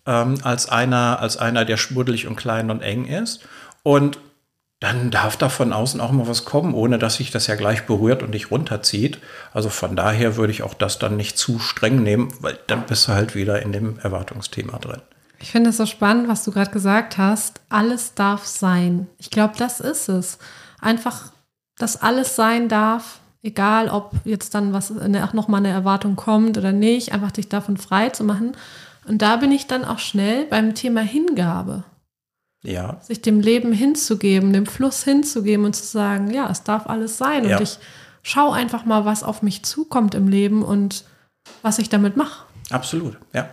ähm, 0.04 0.38
als, 0.42 0.68
einer, 0.68 1.20
als 1.20 1.36
einer, 1.36 1.64
der 1.64 1.76
schmuddelig 1.76 2.26
und 2.26 2.34
klein 2.34 2.72
und 2.72 2.82
eng 2.82 3.04
ist. 3.04 3.46
Und 3.84 4.18
dann 4.84 5.10
darf 5.10 5.38
da 5.38 5.48
von 5.48 5.72
außen 5.72 5.98
auch 5.98 6.12
mal 6.12 6.28
was 6.28 6.44
kommen, 6.44 6.74
ohne 6.74 6.98
dass 6.98 7.16
sich 7.16 7.30
das 7.30 7.46
ja 7.46 7.54
gleich 7.54 7.86
berührt 7.86 8.22
und 8.22 8.32
dich 8.32 8.50
runterzieht. 8.50 9.18
Also 9.54 9.70
von 9.70 9.96
daher 9.96 10.36
würde 10.36 10.52
ich 10.52 10.62
auch 10.62 10.74
das 10.74 10.98
dann 10.98 11.16
nicht 11.16 11.38
zu 11.38 11.58
streng 11.58 12.02
nehmen, 12.02 12.28
weil 12.40 12.58
dann 12.66 12.84
bist 12.84 13.08
du 13.08 13.12
halt 13.12 13.34
wieder 13.34 13.62
in 13.62 13.72
dem 13.72 13.98
Erwartungsthema 14.00 14.78
drin. 14.78 15.00
Ich 15.40 15.52
finde 15.52 15.70
es 15.70 15.78
so 15.78 15.86
spannend, 15.86 16.28
was 16.28 16.44
du 16.44 16.52
gerade 16.52 16.70
gesagt 16.70 17.16
hast. 17.16 17.62
Alles 17.70 18.12
darf 18.12 18.44
sein. 18.44 19.06
Ich 19.16 19.30
glaube, 19.30 19.54
das 19.56 19.80
ist 19.80 20.10
es. 20.10 20.38
Einfach, 20.82 21.32
dass 21.78 22.02
alles 22.02 22.36
sein 22.36 22.68
darf, 22.68 23.20
egal 23.42 23.88
ob 23.88 24.12
jetzt 24.24 24.54
dann 24.54 24.74
was 24.74 24.90
noch 24.90 25.48
mal 25.48 25.58
eine 25.58 25.70
Erwartung 25.70 26.14
kommt 26.14 26.58
oder 26.58 26.72
nicht, 26.72 27.12
einfach 27.12 27.30
dich 27.30 27.48
davon 27.48 27.78
frei 27.78 28.10
zu 28.10 28.22
machen. 28.22 28.52
Und 29.08 29.22
da 29.22 29.36
bin 29.36 29.50
ich 29.50 29.66
dann 29.66 29.84
auch 29.84 29.98
schnell 29.98 30.44
beim 30.44 30.74
Thema 30.74 31.00
Hingabe. 31.00 31.84
Ja. 32.64 32.98
Sich 33.02 33.20
dem 33.20 33.40
Leben 33.40 33.72
hinzugeben, 33.72 34.52
dem 34.52 34.66
Fluss 34.66 35.04
hinzugeben 35.04 35.66
und 35.66 35.76
zu 35.76 35.84
sagen, 35.84 36.30
ja, 36.32 36.50
es 36.50 36.64
darf 36.64 36.86
alles 36.86 37.18
sein. 37.18 37.46
Ja. 37.46 37.58
Und 37.58 37.62
ich 37.62 37.78
schaue 38.22 38.54
einfach 38.54 38.86
mal, 38.86 39.04
was 39.04 39.22
auf 39.22 39.42
mich 39.42 39.62
zukommt 39.62 40.14
im 40.14 40.28
Leben 40.28 40.62
und 40.62 41.04
was 41.62 41.78
ich 41.78 41.90
damit 41.90 42.16
mache. 42.16 42.46
Absolut, 42.70 43.18
ja. 43.34 43.50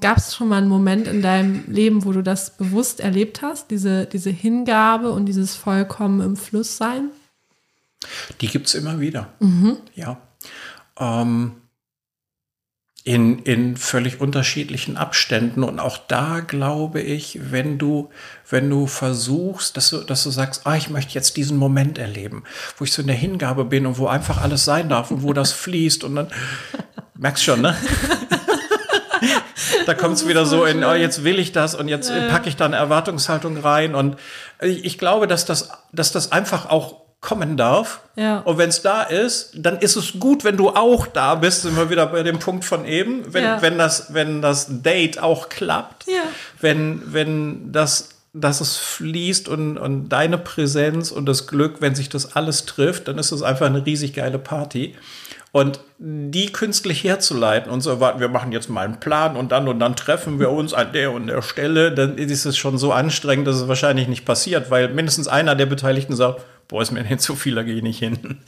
Gab 0.00 0.18
es 0.18 0.34
schon 0.34 0.48
mal 0.48 0.58
einen 0.58 0.68
Moment 0.68 1.06
in 1.06 1.22
deinem 1.22 1.64
Leben, 1.68 2.04
wo 2.04 2.12
du 2.12 2.22
das 2.22 2.56
bewusst 2.56 3.00
erlebt 3.00 3.42
hast, 3.42 3.70
diese, 3.70 4.06
diese 4.06 4.30
Hingabe 4.30 5.10
und 5.10 5.26
dieses 5.26 5.54
vollkommen 5.54 6.20
im 6.20 6.36
Fluss 6.36 6.76
sein? 6.76 7.10
Die 8.40 8.48
gibt 8.48 8.66
es 8.66 8.74
immer 8.74 9.00
wieder. 9.00 9.32
Mhm. 9.40 9.76
Ja. 9.94 10.18
Ähm, 10.98 11.52
in, 13.04 13.40
in 13.40 13.76
völlig 13.76 14.20
unterschiedlichen 14.20 14.96
Abständen. 14.96 15.62
Und 15.62 15.78
auch 15.78 15.98
da 15.98 16.40
glaube 16.40 17.02
ich, 17.02 17.38
wenn 17.50 17.76
du, 17.76 18.08
wenn 18.48 18.70
du 18.70 18.86
versuchst, 18.86 19.76
dass 19.76 19.90
du, 19.90 19.98
dass 19.98 20.24
du 20.24 20.30
sagst, 20.30 20.62
ah, 20.64 20.74
ich 20.74 20.88
möchte 20.88 21.12
jetzt 21.12 21.36
diesen 21.36 21.58
Moment 21.58 21.98
erleben, 21.98 22.44
wo 22.78 22.84
ich 22.84 22.92
so 22.92 23.02
in 23.02 23.08
der 23.08 23.16
Hingabe 23.16 23.66
bin 23.66 23.84
und 23.84 23.98
wo 23.98 24.06
einfach 24.06 24.40
alles 24.40 24.64
sein 24.64 24.88
darf 24.88 25.10
und 25.10 25.22
wo 25.22 25.34
das 25.34 25.52
fließt 25.64 26.02
und 26.02 26.16
dann 26.16 26.28
merkst 27.14 27.44
schon, 27.44 27.60
ne? 27.60 27.76
da 29.86 29.92
kommt 29.92 30.16
es 30.16 30.26
wieder 30.26 30.46
so 30.46 30.64
in, 30.64 30.82
oh, 30.82 30.94
jetzt 30.94 31.24
will 31.24 31.38
ich 31.38 31.52
das 31.52 31.74
und 31.74 31.88
jetzt 31.88 32.10
packe 32.30 32.48
ich 32.48 32.56
da 32.56 32.64
eine 32.64 32.76
Erwartungshaltung 32.76 33.58
rein. 33.58 33.94
Und 33.94 34.16
ich 34.62 34.96
glaube, 34.96 35.26
dass 35.26 35.44
das, 35.44 35.70
dass 35.92 36.10
das 36.10 36.32
einfach 36.32 36.70
auch 36.70 37.03
kommen 37.24 37.56
darf. 37.56 38.00
Ja. 38.14 38.38
Und 38.40 38.58
wenn 38.58 38.68
es 38.68 38.82
da 38.82 39.02
ist, 39.02 39.50
dann 39.56 39.78
ist 39.78 39.96
es 39.96 40.20
gut, 40.20 40.44
wenn 40.44 40.56
du 40.56 40.70
auch 40.70 41.06
da 41.06 41.34
bist. 41.34 41.62
Sind 41.62 41.76
wir 41.76 41.90
wieder 41.90 42.06
bei 42.06 42.22
dem 42.22 42.38
Punkt 42.38 42.64
von 42.64 42.84
eben. 42.84 43.22
Wenn, 43.32 43.42
ja. 43.42 43.62
wenn, 43.62 43.78
das, 43.78 44.14
wenn 44.14 44.42
das 44.42 44.82
Date 44.82 45.20
auch 45.20 45.48
klappt, 45.48 46.06
ja. 46.06 46.22
wenn, 46.60 47.02
wenn 47.12 47.72
das 47.72 48.10
dass 48.36 48.60
es 48.60 48.76
fließt 48.76 49.48
und, 49.48 49.78
und 49.78 50.08
deine 50.08 50.38
Präsenz 50.38 51.12
und 51.12 51.26
das 51.26 51.46
Glück, 51.46 51.76
wenn 51.80 51.94
sich 51.94 52.08
das 52.08 52.34
alles 52.34 52.66
trifft, 52.66 53.06
dann 53.06 53.16
ist 53.16 53.30
es 53.30 53.42
einfach 53.42 53.66
eine 53.66 53.86
riesig 53.86 54.12
geile 54.12 54.40
Party. 54.40 54.96
Und 55.52 55.78
die 55.98 56.46
künstlich 56.46 57.04
herzuleiten 57.04 57.70
und 57.70 57.80
so 57.80 57.90
erwarten, 57.90 58.18
wir 58.18 58.28
machen 58.28 58.50
jetzt 58.50 58.68
mal 58.68 58.84
einen 58.84 58.98
Plan 58.98 59.36
und 59.36 59.52
dann 59.52 59.68
und 59.68 59.78
dann 59.78 59.94
treffen 59.94 60.40
wir 60.40 60.50
uns 60.50 60.74
an 60.74 60.92
der 60.92 61.12
und 61.12 61.28
der 61.28 61.42
Stelle, 61.42 61.92
dann 61.92 62.18
ist 62.18 62.44
es 62.44 62.56
schon 62.56 62.76
so 62.76 62.92
anstrengend, 62.92 63.46
dass 63.46 63.54
es 63.54 63.68
wahrscheinlich 63.68 64.08
nicht 64.08 64.24
passiert, 64.24 64.72
weil 64.72 64.88
mindestens 64.88 65.28
einer 65.28 65.54
der 65.54 65.66
Beteiligten 65.66 66.16
sagt, 66.16 66.42
boah, 66.68 66.82
ist 66.82 66.92
mir 66.92 67.02
nicht 67.02 67.20
zu 67.20 67.36
viel, 67.36 67.54
da 67.54 67.62
gehe 67.62 67.76
ich 67.76 67.82
nicht 67.82 67.98
hin. 67.98 68.40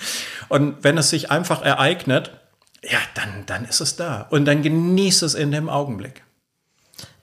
Und 0.48 0.82
wenn 0.82 0.98
es 0.98 1.10
sich 1.10 1.30
einfach 1.30 1.62
ereignet, 1.62 2.30
ja, 2.82 2.98
dann, 3.14 3.44
dann 3.46 3.64
ist 3.64 3.80
es 3.80 3.96
da. 3.96 4.26
Und 4.30 4.44
dann 4.44 4.62
genießt 4.62 5.22
es 5.22 5.34
in 5.34 5.50
dem 5.50 5.68
Augenblick. 5.68 6.22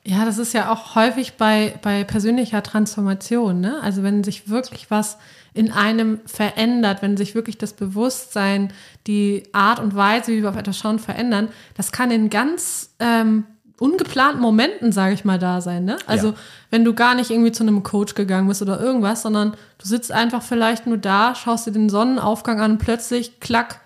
Ja, 0.06 0.26
das 0.26 0.38
ist 0.38 0.54
ja 0.54 0.70
auch 0.70 0.96
häufig 0.96 1.34
bei, 1.34 1.80
bei 1.82 2.04
persönlicher 2.04 2.62
Transformation. 2.62 3.62
Ne? 3.62 3.80
Also 3.82 4.04
wenn 4.04 4.24
sich 4.24 4.50
wirklich 4.50 4.92
was 4.92 5.18
in 5.54 5.72
einem 5.72 6.20
verändert, 6.26 7.02
wenn 7.02 7.16
sich 7.16 7.36
wirklich 7.36 7.58
das 7.58 7.74
Bewusstsein, 7.74 8.74
die 9.08 9.44
Art 9.54 9.80
und 9.80 9.96
Weise, 9.96 10.32
wie 10.34 10.42
wir 10.42 10.50
auf 10.50 10.58
etwas 10.58 10.78
schauen, 10.78 11.00
verändern, 11.00 11.48
das 11.76 11.94
kann 11.94 12.12
in 12.12 12.30
ganz 12.30 12.96
ähm, 13.00 13.46
ungeplanten 13.80 14.42
Momenten, 14.42 14.92
sage 14.92 15.14
ich 15.14 15.26
mal, 15.26 15.40
da 15.40 15.62
sein. 15.62 15.86
Ne? 15.86 15.98
Also 16.06 16.30
ja. 16.30 16.34
wenn 16.70 16.86
du 16.86 16.94
gar 16.94 17.16
nicht 17.16 17.32
irgendwie 17.32 17.52
zu 17.52 17.64
einem 17.64 17.84
Coach 17.84 18.16
gegangen 18.16 18.48
bist 18.48 18.62
oder 18.62 18.80
irgendwas, 18.80 19.24
sondern 19.24 19.52
du 19.78 19.88
sitzt 19.88 20.12
einfach 20.12 20.42
vielleicht 20.42 20.88
nur 20.88 20.98
da, 20.98 21.36
schaust 21.36 21.68
dir 21.68 21.72
den 21.72 21.90
Sonnenaufgang 21.90 22.62
an 22.62 22.72
und 22.72 22.78
plötzlich, 22.78 23.40
klack, 23.40 23.82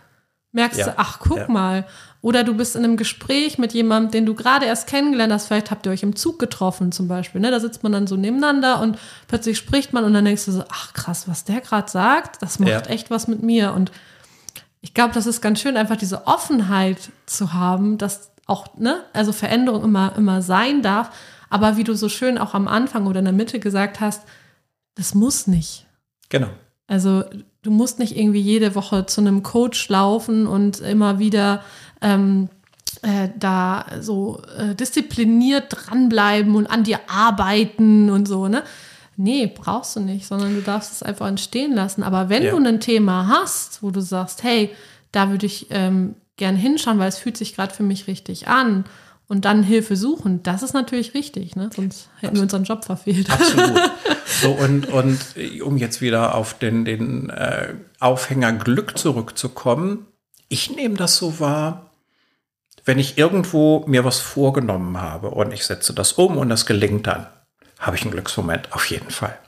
merkst 0.51 0.79
ja. 0.79 0.86
du, 0.88 0.94
ach, 0.98 1.20
guck 1.20 1.38
ja. 1.38 1.48
mal. 1.48 1.86
Oder 2.22 2.44
du 2.44 2.56
bist 2.56 2.75
in 2.75 2.84
einem 2.84 2.98
Gespräch 2.98 3.58
mit 3.58 3.74
jemandem, 3.74 4.12
den 4.12 4.25
du 4.25 4.34
gerade 4.34 4.65
erst 4.65 4.88
kennengelernt 4.88 5.32
hast. 5.32 5.48
Vielleicht 5.48 5.72
habt 5.72 5.86
ihr 5.86 5.91
euch 5.91 6.03
im 6.03 6.15
Zug 6.15 6.39
getroffen 6.39 6.91
zum 6.91 7.08
Beispiel. 7.08 7.39
Ne? 7.39 7.51
Da 7.51 7.60
sitzt 7.60 7.84
man 7.84 7.91
dann 7.91 8.08
so 8.08 8.17
nebeneinander 8.17 8.82
und 8.82 8.98
plötzlich 9.27 9.58
spricht 9.58 9.94
man 9.94 10.03
und 10.03 10.13
dann 10.13 10.25
denkst 10.25 10.46
du 10.46 10.51
so, 10.51 10.63
ach 10.70 10.94
krass, 10.94 11.27
was 11.27 11.46
der 11.46 11.62
gerade 11.62 11.89
sagt, 11.89 12.41
das 12.41 12.60
macht 12.60 12.88
echt 12.88 13.12
was 13.12 13.27
mit 13.27 13.44
mir. 13.44 13.74
Und 13.74 13.91
ich 14.82 14.94
glaube, 14.94 15.13
das 15.13 15.25
ist 15.25 15.41
ganz 15.41 15.62
schön, 15.62 15.77
einfach 15.77 15.96
diese 15.96 16.27
Offenheit 16.27 16.98
zu 17.27 17.53
haben, 17.53 17.98
dass 17.98 18.32
auch, 18.48 18.77
ne, 18.77 19.04
also 19.13 19.32
Veränderung 19.32 19.84
immer, 19.84 20.16
immer 20.18 20.42
sein 20.42 20.82
darf. 20.82 21.12
Aber 21.50 21.77
wie 21.77 21.84
du 21.84 21.96
so 21.96 22.10
schön 22.10 22.38
auch 22.38 22.54
am 22.54 22.68
Anfang 22.68 23.06
oder 23.06 23.20
in 23.20 23.25
der 23.25 23.34
Mitte 23.34 23.60
gesagt 23.60 24.00
hast, 24.00 24.24
das 24.96 25.13
muss 25.13 25.48
nicht. 25.48 25.86
Genau. 26.30 26.50
Also 26.88 27.24
du 27.62 27.72
musst 27.72 28.00
nicht 28.00 28.18
irgendwie 28.18 28.42
jede 28.42 28.74
Woche 28.75 29.06
zu 29.06 29.22
einem 29.22 29.44
Coach 29.44 29.88
laufen 29.89 30.48
und 30.48 30.80
immer 30.80 31.20
wieder 31.20 31.62
ähm, 32.01 32.50
äh, 33.01 33.30
da 33.38 33.86
so 34.00 34.42
äh, 34.58 34.74
diszipliniert 34.74 35.66
dranbleiben 35.70 36.56
und 36.56 36.68
an 36.68 36.84
dir 36.84 37.00
arbeiten 37.08 38.10
und 38.10 38.27
so, 38.27 38.48
ne? 38.48 38.63
Nee, 39.20 39.48
brauchst 39.48 39.96
du 39.96 40.00
nicht, 40.00 40.27
sondern 40.27 40.54
du 40.54 40.62
darfst 40.62 40.92
es 40.94 41.04
einfach 41.04 41.27
entstehen 41.27 41.74
lassen. 41.74 42.04
Aber 42.04 42.30
wenn 42.30 42.44
ja. 42.44 42.51
du 42.51 42.58
ein 42.58 42.80
Thema 42.80 43.27
hast, 43.27 43.82
wo 43.82 43.89
du 43.89 44.00
sagst, 44.00 44.44
hey, 44.44 44.70
da 45.12 45.32
würde 45.32 45.48
ich 45.48 45.68
ähm, 45.72 46.16
gern 46.38 46.56
hinschauen, 46.56 47.00
weil 47.00 47.10
es 47.10 47.17
fühlt 47.17 47.38
sich 47.38 47.56
gerade 47.56 47.74
für 47.74 47.84
mich 47.84 48.08
richtig 48.08 48.48
an 48.48 48.86
und 49.27 49.46
dann 49.46 49.63
Hilfe 49.63 49.96
suchen, 49.96 50.41
das 50.44 50.63
ist 50.63 50.74
natürlich 50.74 51.13
richtig, 51.13 51.56
ne? 51.56 51.70
sonst 51.75 52.10
hätten 52.15 52.27
Absolut. 52.27 52.36
wir 52.36 52.41
unseren 52.44 52.63
Job 52.63 52.86
verfehlt. 52.86 53.29
Absolut. 53.29 53.79
So, 54.41 54.51
und, 54.51 54.88
und 54.89 55.20
um 55.63 55.77
jetzt 55.77 56.00
wieder 56.00 56.36
auf 56.36 56.53
den, 56.53 56.86
den 56.86 57.29
äh, 57.29 57.74
Aufhänger 58.00 58.53
Glück 58.53 58.96
zurückzukommen, 58.96 60.06
ich 60.48 60.70
nehme 60.75 60.96
das 60.96 61.15
so 61.15 61.39
wahr, 61.39 61.89
wenn 62.86 63.00
ich 63.00 63.17
irgendwo 63.17 63.84
mir 63.88 64.06
was 64.06 64.20
vorgenommen 64.20 65.01
habe 65.01 65.32
und 65.32 65.53
ich 65.53 65.65
setze 65.65 65.94
das 65.94 66.12
um 66.13 66.38
und 66.38 66.50
das 66.50 66.65
gelingt 66.67 67.08
dann, 67.08 67.25
habe 67.79 67.96
ich 67.96 68.03
einen 68.03 68.12
Glücksmoment, 68.12 68.74
auf 68.74 68.89
jeden 68.91 69.10
Fall. 69.10 69.39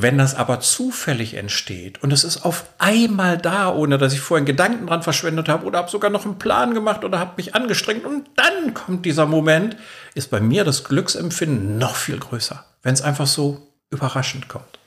Wenn 0.00 0.18
das 0.18 0.34
aber 0.34 0.60
zufällig 0.60 1.34
entsteht 1.34 2.02
und 2.02 2.12
es 2.12 2.24
ist 2.24 2.44
auf 2.44 2.66
einmal 2.78 3.38
da, 3.38 3.72
ohne 3.72 3.98
dass 3.98 4.12
ich 4.12 4.20
vorhin 4.20 4.46
Gedanken 4.46 4.86
dran 4.86 5.02
verschwendet 5.02 5.48
habe 5.48 5.66
oder 5.66 5.78
habe 5.78 5.90
sogar 5.90 6.10
noch 6.10 6.24
einen 6.24 6.38
Plan 6.38 6.74
gemacht 6.74 7.04
oder 7.04 7.18
habe 7.18 7.32
mich 7.36 7.54
angestrengt 7.54 8.04
und 8.04 8.28
dann 8.36 8.74
kommt 8.74 9.04
dieser 9.06 9.26
Moment, 9.26 9.76
ist 10.14 10.30
bei 10.30 10.40
mir 10.40 10.64
das 10.64 10.84
Glücksempfinden 10.84 11.78
noch 11.78 11.96
viel 11.96 12.18
größer, 12.18 12.64
wenn 12.82 12.94
es 12.94 13.02
einfach 13.02 13.26
so 13.26 13.68
überraschend 13.90 14.48
kommt. 14.48 14.78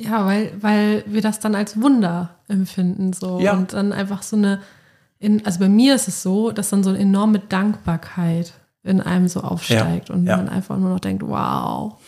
Ja, 0.00 0.26
weil, 0.26 0.52
weil 0.60 1.04
wir 1.06 1.22
das 1.22 1.40
dann 1.40 1.54
als 1.54 1.80
Wunder 1.80 2.36
empfinden 2.48 3.12
so 3.12 3.40
ja. 3.40 3.52
und 3.52 3.72
dann 3.72 3.92
einfach 3.92 4.22
so 4.22 4.36
eine 4.36 4.60
in, 5.18 5.44
also 5.44 5.58
bei 5.58 5.68
mir 5.68 5.94
ist 5.94 6.08
es 6.08 6.22
so, 6.22 6.52
dass 6.52 6.70
dann 6.70 6.84
so 6.84 6.90
eine 6.90 6.98
enorme 7.00 7.40
Dankbarkeit 7.40 8.52
in 8.84 9.00
einem 9.00 9.28
so 9.28 9.40
aufsteigt 9.40 10.08
ja, 10.08 10.14
und 10.14 10.24
ja. 10.26 10.36
man 10.36 10.48
einfach 10.48 10.78
nur 10.78 10.90
noch 10.90 11.00
denkt, 11.00 11.24
wow, 11.26 11.98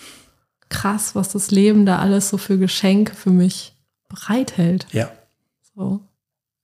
krass, 0.70 1.14
was 1.14 1.28
das 1.30 1.50
Leben 1.50 1.84
da 1.84 1.98
alles 1.98 2.30
so 2.30 2.38
für 2.38 2.56
Geschenke 2.56 3.14
für 3.14 3.30
mich 3.30 3.74
bereithält. 4.08 4.86
Ja. 4.92 5.10
So, 5.74 6.00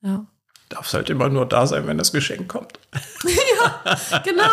ja. 0.03 0.25
Darf 0.69 0.87
es 0.87 0.95
halt 0.95 1.11
immer 1.11 1.29
nur 1.29 1.47
da 1.47 1.67
sein, 1.67 1.87
wenn 1.87 1.99
das 1.99 2.13
Geschenk 2.13 2.49
kommt. 2.49 2.81
ja, 3.25 4.21
genau. 4.25 4.51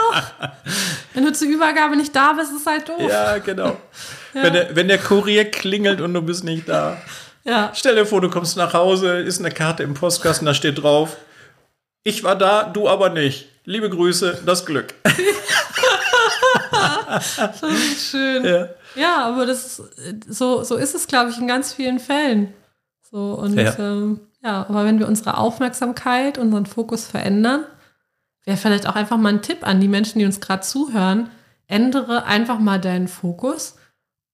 Wenn 1.13 1.25
du 1.25 1.33
zur 1.33 1.47
Übergabe 1.47 1.95
nicht 1.95 2.15
da 2.15 2.33
bist, 2.33 2.51
ist 2.51 2.61
es 2.61 2.65
halt 2.67 2.87
doof. 2.87 3.01
Ja, 3.09 3.39
genau. 3.39 3.77
Ja. 4.33 4.43
Wenn, 4.43 4.53
der, 4.53 4.75
wenn 4.75 4.87
der 4.89 4.99
Kurier 4.99 5.49
klingelt 5.49 6.01
und 6.01 6.13
du 6.13 6.21
bist 6.21 6.43
nicht 6.43 6.69
da. 6.69 6.97
Ja. 7.43 7.71
Stell 7.73 7.95
dir 7.95 8.05
vor, 8.05 8.21
du 8.21 8.29
kommst 8.29 8.57
nach 8.57 8.73
Hause, 8.73 9.17
ist 9.17 9.39
eine 9.39 9.49
Karte 9.51 9.81
im 9.83 9.95
Postkasten, 9.95 10.45
da 10.45 10.53
steht 10.53 10.83
drauf, 10.83 11.17
ich 12.03 12.23
war 12.23 12.37
da, 12.37 12.63
du 12.63 12.87
aber 12.89 13.09
nicht. 13.09 13.47
Liebe 13.65 13.89
Grüße, 13.89 14.41
das 14.45 14.65
Glück. 14.65 14.93
das 17.37 17.63
ist 17.63 18.07
schön. 18.11 18.45
Ja. 18.45 18.69
Ja, 18.95 19.25
aber 19.25 19.45
das 19.45 19.81
so, 20.27 20.63
so 20.63 20.75
ist 20.75 20.95
es, 20.95 21.07
glaube 21.07 21.31
ich, 21.31 21.37
in 21.37 21.47
ganz 21.47 21.73
vielen 21.73 21.99
Fällen. 21.99 22.53
So, 23.01 23.33
und 23.33 23.57
ja. 23.57 23.77
Ähm, 23.77 24.21
ja, 24.43 24.65
aber 24.67 24.85
wenn 24.85 24.99
wir 24.99 25.07
unsere 25.07 25.37
Aufmerksamkeit, 25.37 26.37
unseren 26.37 26.65
Fokus 26.65 27.05
verändern, 27.05 27.65
wäre 28.43 28.57
vielleicht 28.57 28.87
auch 28.87 28.95
einfach 28.95 29.17
mal 29.17 29.29
ein 29.29 29.41
Tipp 29.41 29.65
an 29.65 29.79
die 29.79 29.87
Menschen, 29.87 30.19
die 30.19 30.25
uns 30.25 30.41
gerade 30.41 30.63
zuhören. 30.63 31.29
ändere 31.67 32.25
einfach 32.25 32.59
mal 32.59 32.79
deinen 32.79 33.07
Fokus 33.07 33.77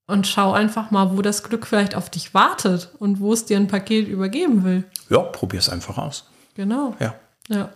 und 0.07 0.25
schau 0.25 0.51
einfach 0.51 0.89
mal, 0.89 1.15
wo 1.15 1.21
das 1.21 1.43
Glück 1.43 1.67
vielleicht 1.67 1.93
auf 1.93 2.09
dich 2.09 2.33
wartet 2.33 2.89
und 2.97 3.19
wo 3.19 3.31
es 3.33 3.45
dir 3.45 3.57
ein 3.57 3.67
Paket 3.67 4.07
übergeben 4.07 4.63
will. 4.63 4.83
Ja, 5.09 5.19
probier 5.19 5.59
es 5.59 5.69
einfach 5.69 5.99
aus. 5.99 6.27
Genau. 6.55 6.95
Ja. 6.99 7.15
Ja. 7.47 7.69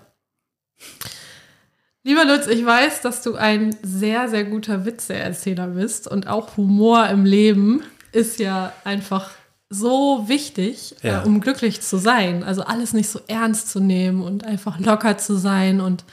Lieber 2.03 2.25
Lutz, 2.25 2.47
ich 2.47 2.65
weiß, 2.65 3.01
dass 3.01 3.21
du 3.21 3.35
ein 3.35 3.75
sehr, 3.81 4.27
sehr 4.27 4.43
guter 4.43 4.85
Witzeerzähler 4.85 5.67
bist 5.67 6.07
und 6.07 6.27
auch 6.27 6.57
Humor 6.57 7.07
im 7.07 7.23
Leben 7.25 7.81
ist 8.11 8.39
ja 8.39 8.73
einfach 8.83 9.31
so 9.69 10.25
wichtig, 10.27 10.95
Ja. 11.01 11.23
äh, 11.23 11.25
um 11.25 11.39
glücklich 11.39 11.81
zu 11.81 11.97
sein. 11.97 12.43
Also 12.43 12.63
alles 12.63 12.93
nicht 12.93 13.09
so 13.09 13.21
ernst 13.27 13.69
zu 13.69 13.79
nehmen 13.79 14.21
und 14.21 14.43
einfach 14.45 14.79
locker 14.79 15.17
zu 15.17 15.35
sein 15.37 15.79
und 15.81 16.03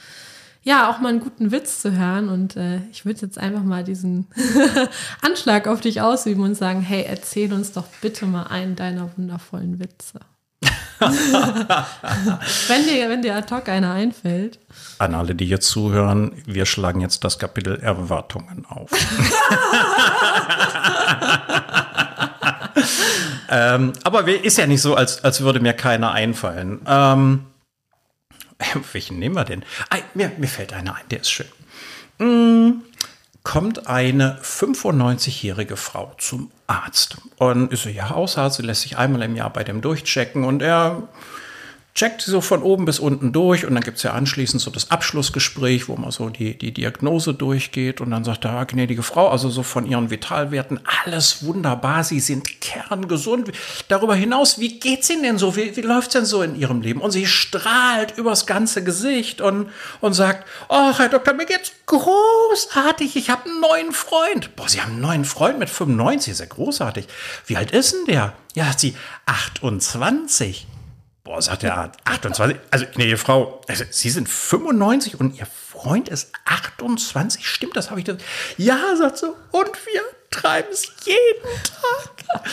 ja, 0.63 0.89
auch 0.91 0.99
mal 0.99 1.09
einen 1.09 1.19
guten 1.21 1.51
Witz 1.51 1.81
zu 1.81 1.91
hören. 1.97 2.29
Und 2.29 2.55
äh, 2.55 2.81
ich 2.91 3.03
würde 3.03 3.21
jetzt 3.21 3.37
einfach 3.39 3.63
mal 3.63 3.83
diesen 3.83 4.27
Anschlag 5.21 5.67
auf 5.67 5.81
dich 5.81 6.01
ausüben 6.01 6.43
und 6.43 6.55
sagen, 6.55 6.81
hey, 6.81 7.03
erzähl 7.07 7.51
uns 7.51 7.71
doch 7.71 7.85
bitte 7.99 8.25
mal 8.27 8.43
einen 8.43 8.75
deiner 8.75 9.09
wundervollen 9.17 9.79
Witze. 9.79 10.19
wenn, 12.67 12.85
dir, 12.85 13.09
wenn 13.09 13.21
dir 13.21 13.35
ad 13.35 13.53
hoc 13.53 13.69
einer 13.69 13.93
einfällt. 13.93 14.59
An 14.99 15.15
alle, 15.15 15.35
die 15.35 15.47
jetzt 15.47 15.67
zuhören, 15.67 16.33
wir 16.45 16.65
schlagen 16.65 17.01
jetzt 17.01 17.23
das 17.23 17.39
Kapitel 17.39 17.79
Erwartungen 17.79 18.65
auf. 18.69 18.91
ähm, 23.49 23.93
aber 24.03 24.27
ist 24.27 24.57
ja 24.57 24.67
nicht 24.67 24.81
so, 24.81 24.95
als, 24.95 25.23
als 25.23 25.41
würde 25.41 25.59
mir 25.59 25.73
keiner 25.73 26.11
einfallen. 26.11 26.81
Ähm, 26.87 27.45
welchen 28.91 29.19
nehmen 29.19 29.35
wir 29.35 29.45
denn? 29.45 29.63
Ah, 29.89 29.97
mir, 30.13 30.31
mir 30.37 30.47
fällt 30.47 30.73
einer 30.73 30.95
ein, 30.95 31.07
der 31.09 31.21
ist 31.21 31.31
schön. 31.31 31.47
Mm, 32.19 32.81
kommt 33.43 33.87
eine 33.87 34.39
95-jährige 34.43 35.75
Frau 35.75 36.13
zum 36.17 36.51
Arzt. 36.67 37.17
Und 37.37 37.71
ist 37.71 37.83
so, 37.83 37.89
ja, 37.89 38.09
Hausarzt, 38.09 38.57
sie 38.57 38.63
lässt 38.63 38.81
sich 38.81 38.97
einmal 38.97 39.23
im 39.23 39.35
Jahr 39.35 39.51
bei 39.51 39.63
dem 39.63 39.81
durchchecken. 39.81 40.43
Und 40.43 40.61
er 40.61 41.03
checkt 41.93 42.21
sie 42.21 42.31
so 42.31 42.41
von 42.41 42.63
oben 42.63 42.85
bis 42.85 42.99
unten 42.99 43.31
durch 43.31 43.65
und 43.65 43.73
dann 43.73 43.83
gibt 43.83 43.97
es 43.97 44.03
ja 44.03 44.13
anschließend 44.13 44.61
so 44.61 44.71
das 44.71 44.91
Abschlussgespräch, 44.91 45.89
wo 45.89 45.95
man 45.95 46.11
so 46.11 46.29
die, 46.29 46.57
die 46.57 46.73
Diagnose 46.73 47.33
durchgeht 47.33 48.01
und 48.01 48.11
dann 48.11 48.23
sagt 48.23 48.45
er, 48.45 48.51
"Ah, 48.51 48.63
gnädige 48.63 49.03
Frau, 49.03 49.27
also 49.29 49.49
so 49.49 49.63
von 49.63 49.85
Ihren 49.85 50.09
Vitalwerten 50.09 50.79
alles 51.03 51.45
wunderbar, 51.45 52.03
Sie 52.03 52.19
sind 52.19 52.61
kerngesund. 52.61 53.51
Darüber 53.87 54.15
hinaus, 54.15 54.59
wie 54.59 54.79
geht's 54.79 55.09
Ihnen 55.09 55.23
denn 55.23 55.37
so? 55.37 55.55
Wie, 55.55 55.75
wie 55.75 55.81
läuft's 55.81 56.13
denn 56.13 56.25
so 56.25 56.41
in 56.41 56.55
Ihrem 56.55 56.81
Leben? 56.81 57.01
Und 57.01 57.11
sie 57.11 57.25
strahlt 57.25 58.17
übers 58.17 58.45
ganze 58.45 58.83
Gesicht 58.83 59.41
und, 59.41 59.69
und 59.99 60.13
sagt, 60.13 60.47
ach 60.69 60.99
Herr 60.99 61.09
Doktor, 61.09 61.33
mir 61.33 61.45
geht's 61.45 61.71
großartig, 61.85 63.15
ich 63.15 63.29
habe 63.29 63.49
einen 63.49 63.59
neuen 63.59 63.91
Freund. 63.91 64.55
Boah, 64.55 64.69
Sie 64.69 64.81
haben 64.81 64.93
einen 64.93 65.01
neuen 65.01 65.25
Freund 65.25 65.59
mit 65.59 65.69
95, 65.69 66.31
ist 66.31 66.39
ja 66.39 66.45
großartig. 66.45 67.07
Wie 67.45 67.57
alt 67.57 67.71
ist 67.71 67.93
denn 67.93 68.05
der? 68.05 68.33
Ja, 68.53 68.65
sagt 68.65 68.79
sie, 68.81 68.95
28. 69.25 70.67
Boah, 71.31 71.41
sagt 71.41 71.63
der 71.63 71.77
Arzt, 71.77 71.97
28. 72.03 72.57
Also, 72.71 72.85
gnädige 72.93 73.17
Frau, 73.17 73.61
also, 73.69 73.85
Sie 73.89 74.09
sind 74.09 74.27
95 74.27 75.17
und 75.17 75.39
Ihr 75.39 75.45
Freund 75.45 76.09
ist 76.09 76.29
28. 76.43 77.47
Stimmt 77.47 77.77
das? 77.77 77.89
Habe 77.89 78.01
ich 78.01 78.05
das? 78.05 78.17
Ja, 78.57 78.97
sagt 78.97 79.19
sie. 79.19 79.27
Und 79.51 79.69
wir 79.85 80.01
treiben 80.29 80.67
es 80.73 80.91
jeden 81.05 81.63
Tag. 81.63 82.43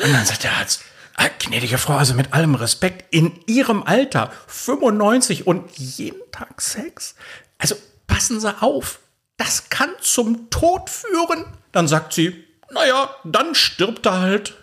Und 0.00 0.12
dann 0.12 0.26
sagt 0.26 0.42
der 0.42 0.50
Arzt, 0.54 0.82
ah, 1.14 1.28
gnädige 1.38 1.78
Frau, 1.78 1.94
also 1.94 2.14
mit 2.14 2.32
allem 2.32 2.56
Respekt, 2.56 3.14
in 3.14 3.38
Ihrem 3.46 3.84
Alter, 3.84 4.32
95 4.48 5.46
und 5.46 5.70
jeden 5.78 6.28
Tag 6.32 6.60
Sex. 6.60 7.14
Also, 7.58 7.76
passen 8.08 8.40
Sie 8.40 8.62
auf. 8.62 8.98
Das 9.36 9.70
kann 9.70 9.90
zum 10.00 10.50
Tod 10.50 10.90
führen. 10.90 11.44
Dann 11.70 11.86
sagt 11.86 12.14
sie, 12.14 12.44
naja, 12.72 13.14
dann 13.22 13.54
stirbt 13.54 14.06
er 14.06 14.18
halt. 14.18 14.56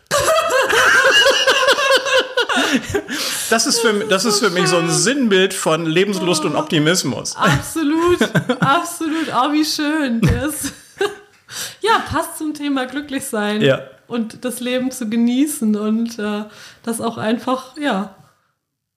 Das 3.50 3.66
ist, 3.66 3.80
für, 3.80 3.94
das 4.06 4.26
ist 4.26 4.40
für 4.40 4.50
mich 4.52 4.68
so 4.68 4.78
ein 4.78 4.90
Sinnbild 4.90 5.54
von 5.54 5.86
Lebenslust 5.86 6.46
und 6.46 6.56
Optimismus. 6.56 7.36
Absolut, 7.36 8.22
absolut. 8.60 9.28
Oh, 9.34 9.52
wie 9.52 9.66
schön. 9.66 10.22
Das, 10.22 10.72
ja, 11.82 12.00
passt 12.12 12.38
zum 12.38 12.54
Thema 12.54 12.86
glücklich 12.86 13.26
sein 13.26 13.62
Ja. 13.62 13.82
und 14.08 14.46
das 14.46 14.60
Leben 14.60 14.92
zu 14.92 15.10
genießen 15.10 15.76
und 15.76 16.20
äh, 16.20 16.44
das 16.84 17.02
auch 17.02 17.18
einfach, 17.18 17.76
ja, 17.78 18.14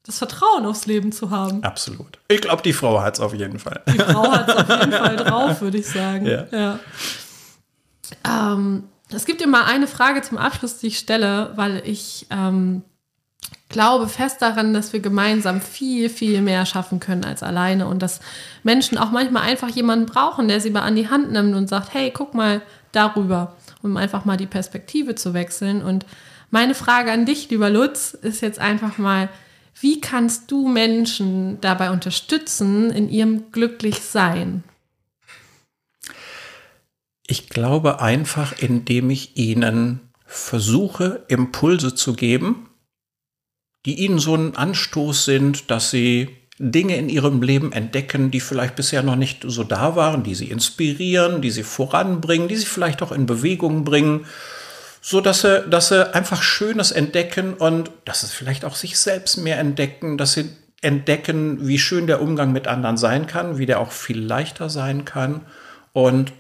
das 0.05 0.19
Vertrauen 0.19 0.67
aufs 0.67 0.85
Leben 0.87 1.13
zu 1.13 1.31
haben. 1.31 1.63
Absolut. 1.65 2.19
Ich 2.29 2.41
glaube, 2.43 2.63
die 2.63 2.73
Frau 2.75 3.01
hat 3.01 3.15
es 3.15 3.21
auf 3.21 3.33
jeden 3.35 3.59
Fall. 3.59 3.81
Die 3.87 3.99
Frau 3.99 4.31
hat 4.33 4.49
es 4.49 4.57
auf 4.57 4.69
jeden 4.81 4.93
Fall 4.99 5.17
drauf, 5.17 5.61
würde 5.63 5.79
ich 5.79 5.87
sagen. 5.87 6.27
Ja. 6.27 6.47
Ja. 6.51 6.79
Ähm, 8.53 8.85
es 9.15 9.27
gibt 9.27 9.43
immer 9.43 9.67
eine 9.67 9.87
Frage 9.87 10.23
zum 10.23 10.39
Abschluss, 10.39 10.79
die 10.79 10.89
ich 10.89 10.99
stelle, 10.99 11.53
weil 11.57 11.83
ich 11.85 12.27
ähm, 12.31 12.83
glaube 13.69 14.09
fest 14.09 14.41
daran, 14.41 14.75
dass 14.75 14.93
wir 14.93 15.01
gemeinsam 15.01 15.61
viel, 15.61 16.09
viel 16.09 16.41
mehr 16.43 16.67
schaffen 16.67 17.01
können 17.01 17.25
als 17.25 17.43
alleine 17.43 17.87
und 17.87 18.03
dass 18.03 18.21
Menschen 18.63 18.99
auch 18.99 19.11
manchmal 19.11 19.43
einfach 19.43 19.69
jemanden 19.69 20.07
brauchen, 20.07 20.49
der 20.49 20.61
sie 20.61 20.71
mal 20.71 20.83
an 20.83 20.97
die 20.97 21.09
Hand 21.09 21.33
nimmt 21.33 21.55
und 21.57 21.69
sagt, 21.69 21.93
hey, 21.93 22.13
guck 22.15 22.35
mal 22.35 22.63
darüber, 22.93 23.57
um 23.83 23.97
einfach 23.97 24.25
mal 24.25 24.37
die 24.37 24.47
Perspektive 24.47 25.15
zu 25.15 25.35
wechseln. 25.35 25.83
Und 25.83 26.07
meine 26.51 26.75
Frage 26.75 27.11
an 27.11 27.27
dich, 27.27 27.51
lieber 27.51 27.71
Lutz, 27.71 28.13
ist 28.13 28.43
jetzt 28.43 28.59
einfach 28.59 28.99
mal, 28.99 29.29
wie 29.81 30.01
kannst 30.01 30.51
du 30.51 30.69
Menschen 30.69 31.61
dabei 31.61 31.91
unterstützen 31.91 32.91
in 32.91 33.09
ihrem 33.09 33.51
Glücklichsein? 33.51 34.63
Ich 37.27 37.49
glaube 37.49 38.01
einfach, 38.01 38.59
indem 38.59 39.11
ich 39.11 39.37
ihnen 39.37 40.01
versuche, 40.27 41.25
Impulse 41.29 41.95
zu 41.95 42.15
geben, 42.15 42.69
die 43.85 44.05
ihnen 44.05 44.19
so 44.19 44.35
ein 44.35 44.57
Anstoß 44.57 45.25
sind, 45.25 45.71
dass 45.71 45.91
sie 45.91 46.29
Dinge 46.59 46.97
in 46.97 47.09
ihrem 47.09 47.43
Leben 47.43 47.73
entdecken, 47.73 48.31
die 48.31 48.41
vielleicht 48.41 48.77
bisher 48.77 49.03
noch 49.03 49.17
nicht 49.17 49.45
so 49.47 49.65
da 49.65 49.97
waren, 49.97 50.23
die 50.23 50.35
sie 50.35 50.51
inspirieren, 50.51 51.43
die 51.43 51.51
sie 51.51 51.65
voranbringen, 51.65 52.49
die 52.49 52.57
sie 52.57 52.67
vielleicht 52.67 53.03
auch 53.03 53.13
in 53.13 53.27
Bewegung 53.27 53.85
bringen, 53.85 54.27
so 55.01 55.21
dass 55.21 55.41
sie, 55.41 55.65
dass 55.69 55.89
sie 55.89 56.15
einfach 56.15 56.43
Schönes 56.43 56.93
entdecken 56.93 57.55
und 57.55 57.91
dass 58.05 58.21
sie 58.21 58.29
vielleicht 58.29 58.65
auch 58.65 58.77
sich 58.77 58.99
selbst 58.99 59.39
mehr 59.39 59.59
entdecken, 59.59 60.19
dass 60.19 60.35
sie 60.35 60.51
entdecken, 60.81 61.67
wie 61.67 61.79
schön 61.79 62.07
der 62.07 62.23
Umgang 62.23 62.53
mit 62.53 62.69
anderen 62.69 62.97
sein 62.97 63.27
kann, 63.27 63.59
wie 63.59 63.67
der 63.67 63.81
auch 63.81 63.93
viel 63.93 64.21
leichter 64.21 64.69
sein 64.69 65.05
kann 65.05 65.43
und 65.93 66.33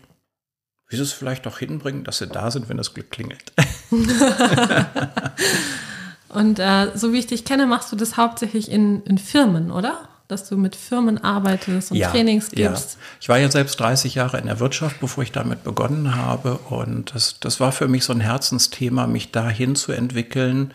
wie 0.93 0.97
sie 0.97 1.03
es 1.03 1.13
vielleicht 1.13 1.47
auch 1.47 1.59
hinbringen, 1.59 2.05
dass 2.05 2.19
sie 2.19 2.27
da 2.27 2.51
sind, 2.51 2.69
wenn 2.69 2.77
das 2.77 2.95
Glück 2.95 3.11
klingelt. 3.11 3.53
Und 6.29 6.59
äh, 6.59 6.91
so 6.95 7.13
wie 7.13 7.19
ich 7.19 7.27
dich 7.27 7.45
kenne, 7.45 7.67
machst 7.67 7.93
du 7.93 7.97
das 7.97 8.17
hauptsächlich 8.17 8.71
in, 8.71 9.03
in 9.03 9.19
Firmen, 9.19 9.71
oder? 9.71 10.09
Dass 10.33 10.49
du 10.49 10.57
mit 10.57 10.75
Firmen 10.75 11.23
arbeitest 11.23 11.92
und 11.92 12.01
Trainings 12.01 12.51
gibst. 12.51 12.95
Ja. 12.95 12.99
Ich 13.21 13.29
war 13.29 13.38
ja 13.38 13.51
selbst 13.51 13.79
30 13.79 14.14
Jahre 14.14 14.38
in 14.38 14.47
der 14.47 14.61
Wirtschaft, 14.61 14.99
bevor 14.99 15.23
ich 15.23 15.31
damit 15.31 15.62
begonnen 15.62 16.16
habe. 16.16 16.55
Und 16.71 17.14
das, 17.14 17.38
das 17.38 17.61
war 17.61 17.71
für 17.71 17.87
mich 17.87 18.07
so 18.07 18.14
ein 18.14 18.21
Herzensthema, 18.21 19.07
mich 19.07 19.31
dahin 19.31 19.77
zu 19.77 19.92
entwickeln, 19.92 20.73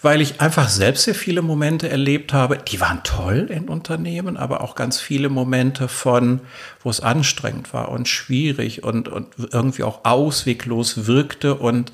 weil 0.00 0.20
ich 0.20 0.40
einfach 0.40 0.68
selbst 0.68 1.02
sehr 1.02 1.16
viele 1.16 1.42
Momente 1.42 1.88
erlebt 1.88 2.32
habe, 2.32 2.58
die 2.58 2.80
waren 2.80 3.02
toll 3.02 3.48
in 3.50 3.68
Unternehmen, 3.68 4.36
aber 4.36 4.60
auch 4.60 4.76
ganz 4.76 5.00
viele 5.00 5.28
Momente 5.28 5.88
von, 5.88 6.40
wo 6.84 6.88
es 6.88 7.00
anstrengend 7.00 7.72
war 7.74 7.88
und 7.88 8.06
schwierig 8.06 8.84
und, 8.84 9.08
und 9.08 9.26
irgendwie 9.50 9.82
auch 9.82 10.04
ausweglos 10.04 11.08
wirkte 11.08 11.56
und 11.56 11.90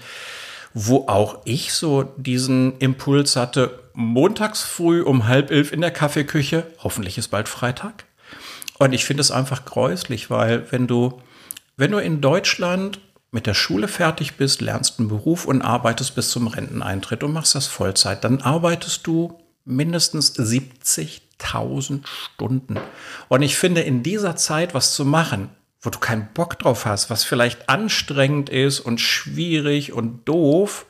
wo 0.79 1.09
auch 1.09 1.39
ich 1.47 1.73
so 1.73 2.03
diesen 2.19 2.77
Impuls 2.81 3.37
hatte, 3.37 3.79
montags 3.97 4.63
früh 4.63 5.03
um 5.03 5.27
halb 5.27 5.51
elf 5.51 5.73
in 5.73 5.81
der 5.81 5.91
Kaffeeküche, 5.91 6.67
hoffentlich 6.79 7.19
ist 7.19 7.29
bald 7.29 7.49
Freitag. 7.49 8.05
Und 8.79 8.93
ich 8.93 9.07
finde 9.07 9.23
es 9.23 9.31
einfach 9.31 9.65
gräuslich, 9.65 10.31
weil 10.31 10.71
wenn 10.71 10.87
du, 10.87 11.23
wenn 11.77 11.93
du 11.93 11.99
in 11.99 12.21
Deutschland 12.21 13.01
mit 13.31 13.47
der 13.47 13.55
Schule 13.55 13.89
fertig 13.89 14.35
bist, 14.35 14.61
lernst 14.61 14.99
einen 14.99 15.09
Beruf 15.09 15.47
und 15.47 15.63
arbeitest 15.63 16.15
bis 16.15 16.31
zum 16.31 16.47
Renteneintritt 16.47 17.25
und 17.25 17.33
machst 17.33 17.55
das 17.55 17.67
Vollzeit, 17.67 18.23
dann 18.23 18.43
arbeitest 18.43 19.07
du 19.07 19.41
mindestens 19.65 20.39
70.000 20.39 22.07
Stunden. 22.07 22.79
Und 23.29 23.43
ich 23.43 23.57
finde, 23.57 23.81
in 23.81 24.03
dieser 24.03 24.37
Zeit 24.37 24.75
was 24.75 24.95
zu 24.95 25.07
machen, 25.07 25.49
wo 25.81 25.89
du 25.89 25.99
keinen 25.99 26.29
Bock 26.35 26.59
drauf 26.59 26.85
hast, 26.85 27.09
was 27.09 27.25
vielleicht 27.25 27.71
anstrengend 27.71 28.51
ist 28.51 28.81
und 28.81 29.01
schwierig 29.01 29.95
und 29.95 30.29
doof, 30.29 30.85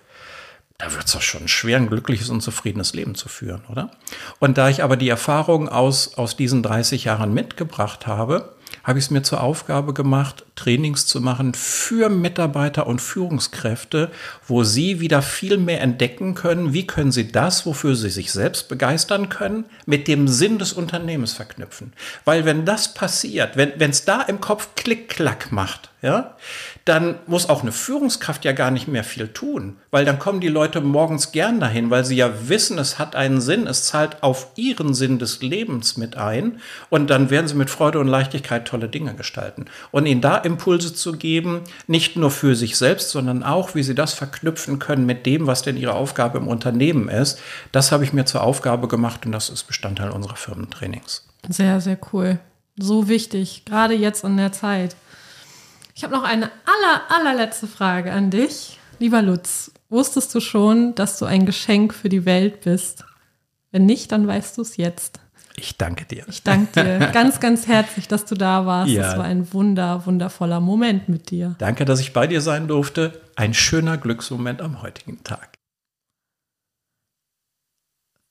da 0.79 0.93
wird 0.93 1.07
es 1.07 1.13
doch 1.13 1.23
schon 1.23 1.49
schwer, 1.49 1.79
ein 1.79 1.89
glückliches 1.89 2.29
und 2.29 2.43
zufriedenes 2.43 2.93
Leben 2.93 3.15
zu 3.15 3.29
führen, 3.29 3.63
oder? 3.69 3.91
Und 4.39 4.59
da 4.59 4.69
ich 4.69 4.83
aber 4.83 4.97
die 4.97 5.09
Erfahrung 5.09 5.69
aus, 5.69 6.15
aus 6.19 6.37
diesen 6.37 6.63
30 6.63 7.05
Jahren 7.05 7.33
mitgebracht 7.33 8.07
habe, 8.07 8.57
habe 8.85 8.99
ich 8.99 9.07
es 9.07 9.11
mir 9.11 9.23
zur 9.23 9.43
Aufgabe 9.43 9.95
gemacht, 9.95 10.45
Trainings 10.55 11.07
zu 11.07 11.21
machen 11.21 11.55
für 11.55 12.09
Mitarbeiter 12.09 12.87
und 12.87 13.01
Führungskräfte, 13.01 14.11
wo 14.47 14.63
sie 14.63 15.01
wieder 15.01 15.23
viel 15.23 15.59
mehr 15.59 15.81
entdecken 15.81 16.35
können, 16.35 16.73
wie 16.73 16.87
können 16.87 17.11
sie 17.11 17.33
das, 17.33 17.67
wofür 17.67 17.97
sie 17.97 18.11
sich 18.11 18.31
selbst 18.31 18.69
begeistern 18.69 19.29
können, 19.29 19.65
mit 19.87 20.07
dem 20.07 20.29
Sinn 20.29 20.59
des 20.59 20.73
Unternehmens 20.73 21.33
verknüpfen. 21.33 21.95
Weil 22.25 22.45
wenn 22.45 22.65
das 22.65 22.95
passiert, 22.95 23.57
wenn 23.57 23.91
es 23.91 24.05
da 24.05 24.23
im 24.23 24.41
Kopf 24.41 24.69
Klick-Klack 24.77 25.51
macht, 25.51 25.91
ja, 26.03 26.37
dann 26.85 27.17
muss 27.27 27.49
auch 27.49 27.63
eine 27.63 27.73
Führungskraft 27.73 28.45
ja 28.45 28.53
gar 28.53 28.71
nicht 28.71 28.87
mehr 28.87 29.03
viel 29.03 29.29
tun, 29.29 29.77
weil 29.91 30.05
dann 30.05 30.19
kommen 30.19 30.41
die 30.41 30.49
Leute 30.49 30.81
morgens 30.83 31.33
gern 31.33 31.59
dahin, 31.59 31.91
weil 31.91 32.05
sie 32.05 32.17
ja 32.17 32.31
wissen, 32.49 32.79
es 32.79 32.99
hat 32.99 33.17
einen 33.17 33.41
Sinn, 33.41 33.67
es 33.67 33.85
zahlt 33.85 34.23
auf 34.23 34.49
ihren 34.57 34.93
Sinn 34.93 35.19
des 35.19 35.41
Lebens 35.41 35.97
mit 35.97 36.17
ein 36.17 36.61
und 36.91 37.09
dann 37.09 37.31
werden 37.31 37.49
sie 37.49 37.55
mit 37.55 37.71
Freude 37.71 37.99
und 37.99 38.09
Leichtigkeit 38.09 38.67
tolle 38.67 38.89
Dinge 38.89 39.15
gestalten. 39.15 39.67
Und 39.91 40.05
ihnen 40.05 40.21
da 40.21 40.37
Impulse 40.37 40.93
zu 40.93 41.13
geben, 41.13 41.63
nicht 41.87 42.17
nur 42.17 42.31
für 42.31 42.55
sich 42.55 42.77
selbst, 42.77 43.11
sondern 43.11 43.43
auch, 43.43 43.75
wie 43.75 43.83
sie 43.83 43.95
das 43.95 44.13
verknüpfen 44.13 44.79
können 44.79 45.07
mit 45.07 45.25
dem, 45.25 45.47
was 45.47 45.63
denn 45.63 45.79
ihre 45.79 45.95
Aufgabe 45.95 46.39
im 46.39 46.47
Unternehmen 46.47 47.09
ist, 47.09 47.41
das 47.73 47.91
habe 47.91 48.05
ich 48.05 48.13
mir 48.13 48.27
zur 48.27 48.43
Aufgabe 48.43 48.87
gemacht 48.87 49.25
und 49.25 49.33
das 49.33 49.49
ist 49.49 49.65
Bestandteil 49.65 50.11
unserer 50.11 50.37
Firmentrainings. 50.37 51.27
Sehr, 51.49 51.81
sehr 51.81 51.99
cool. 52.13 52.39
So 52.79 53.09
wichtig, 53.09 53.65
gerade 53.65 53.95
jetzt 53.95 54.25
in 54.25 54.37
der 54.37 54.53
Zeit. 54.53 54.95
Ich 55.97 56.05
habe 56.05 56.15
noch 56.15 56.25
eine 56.25 56.51
aller, 56.67 57.01
allerletzte 57.09 57.67
Frage 57.67 58.13
an 58.13 58.31
dich. 58.31 58.79
Lieber 58.99 59.23
Lutz, 59.23 59.73
wusstest 59.89 60.35
du 60.35 60.41
schon, 60.41 60.95
dass 60.95 61.19
du 61.19 61.25
ein 61.25 61.47
Geschenk 61.47 61.95
für 61.95 62.11
die 62.11 62.27
Welt 62.27 62.61
bist? 62.61 63.07
Wenn 63.71 63.87
nicht, 63.87 64.13
dann 64.13 64.27
weißt 64.27 64.59
du 64.59 64.63
es 64.63 64.77
jetzt. 64.77 65.21
Ich 65.57 65.79
danke 65.79 66.05
dir. 66.05 66.25
Ich 66.29 66.43
danke 66.43 66.85
dir 66.85 67.07
ganz, 67.15 67.41
ganz 67.41 67.67
herzlich, 67.67 68.09
dass 68.09 68.27
du 68.27 68.35
da 68.35 68.67
warst. 68.67 68.91
Ja. 68.93 69.05
Das 69.05 69.17
war 69.17 69.25
ein 69.25 69.51
wunder, 69.55 70.05
wundervoller 70.05 70.61
Moment 70.61 71.09
mit 71.09 71.31
dir. 71.31 71.55
Danke, 71.57 71.87
dass 71.87 71.99
ich 72.01 72.13
bei 72.13 72.27
dir 72.27 72.43
sein 72.43 72.69
durfte. 72.69 73.19
Ein 73.35 73.55
schöner 73.55 73.97
Glücksmoment 73.97 74.61
am 74.61 74.83
heutigen 74.83 75.25
Tag. 75.25 75.56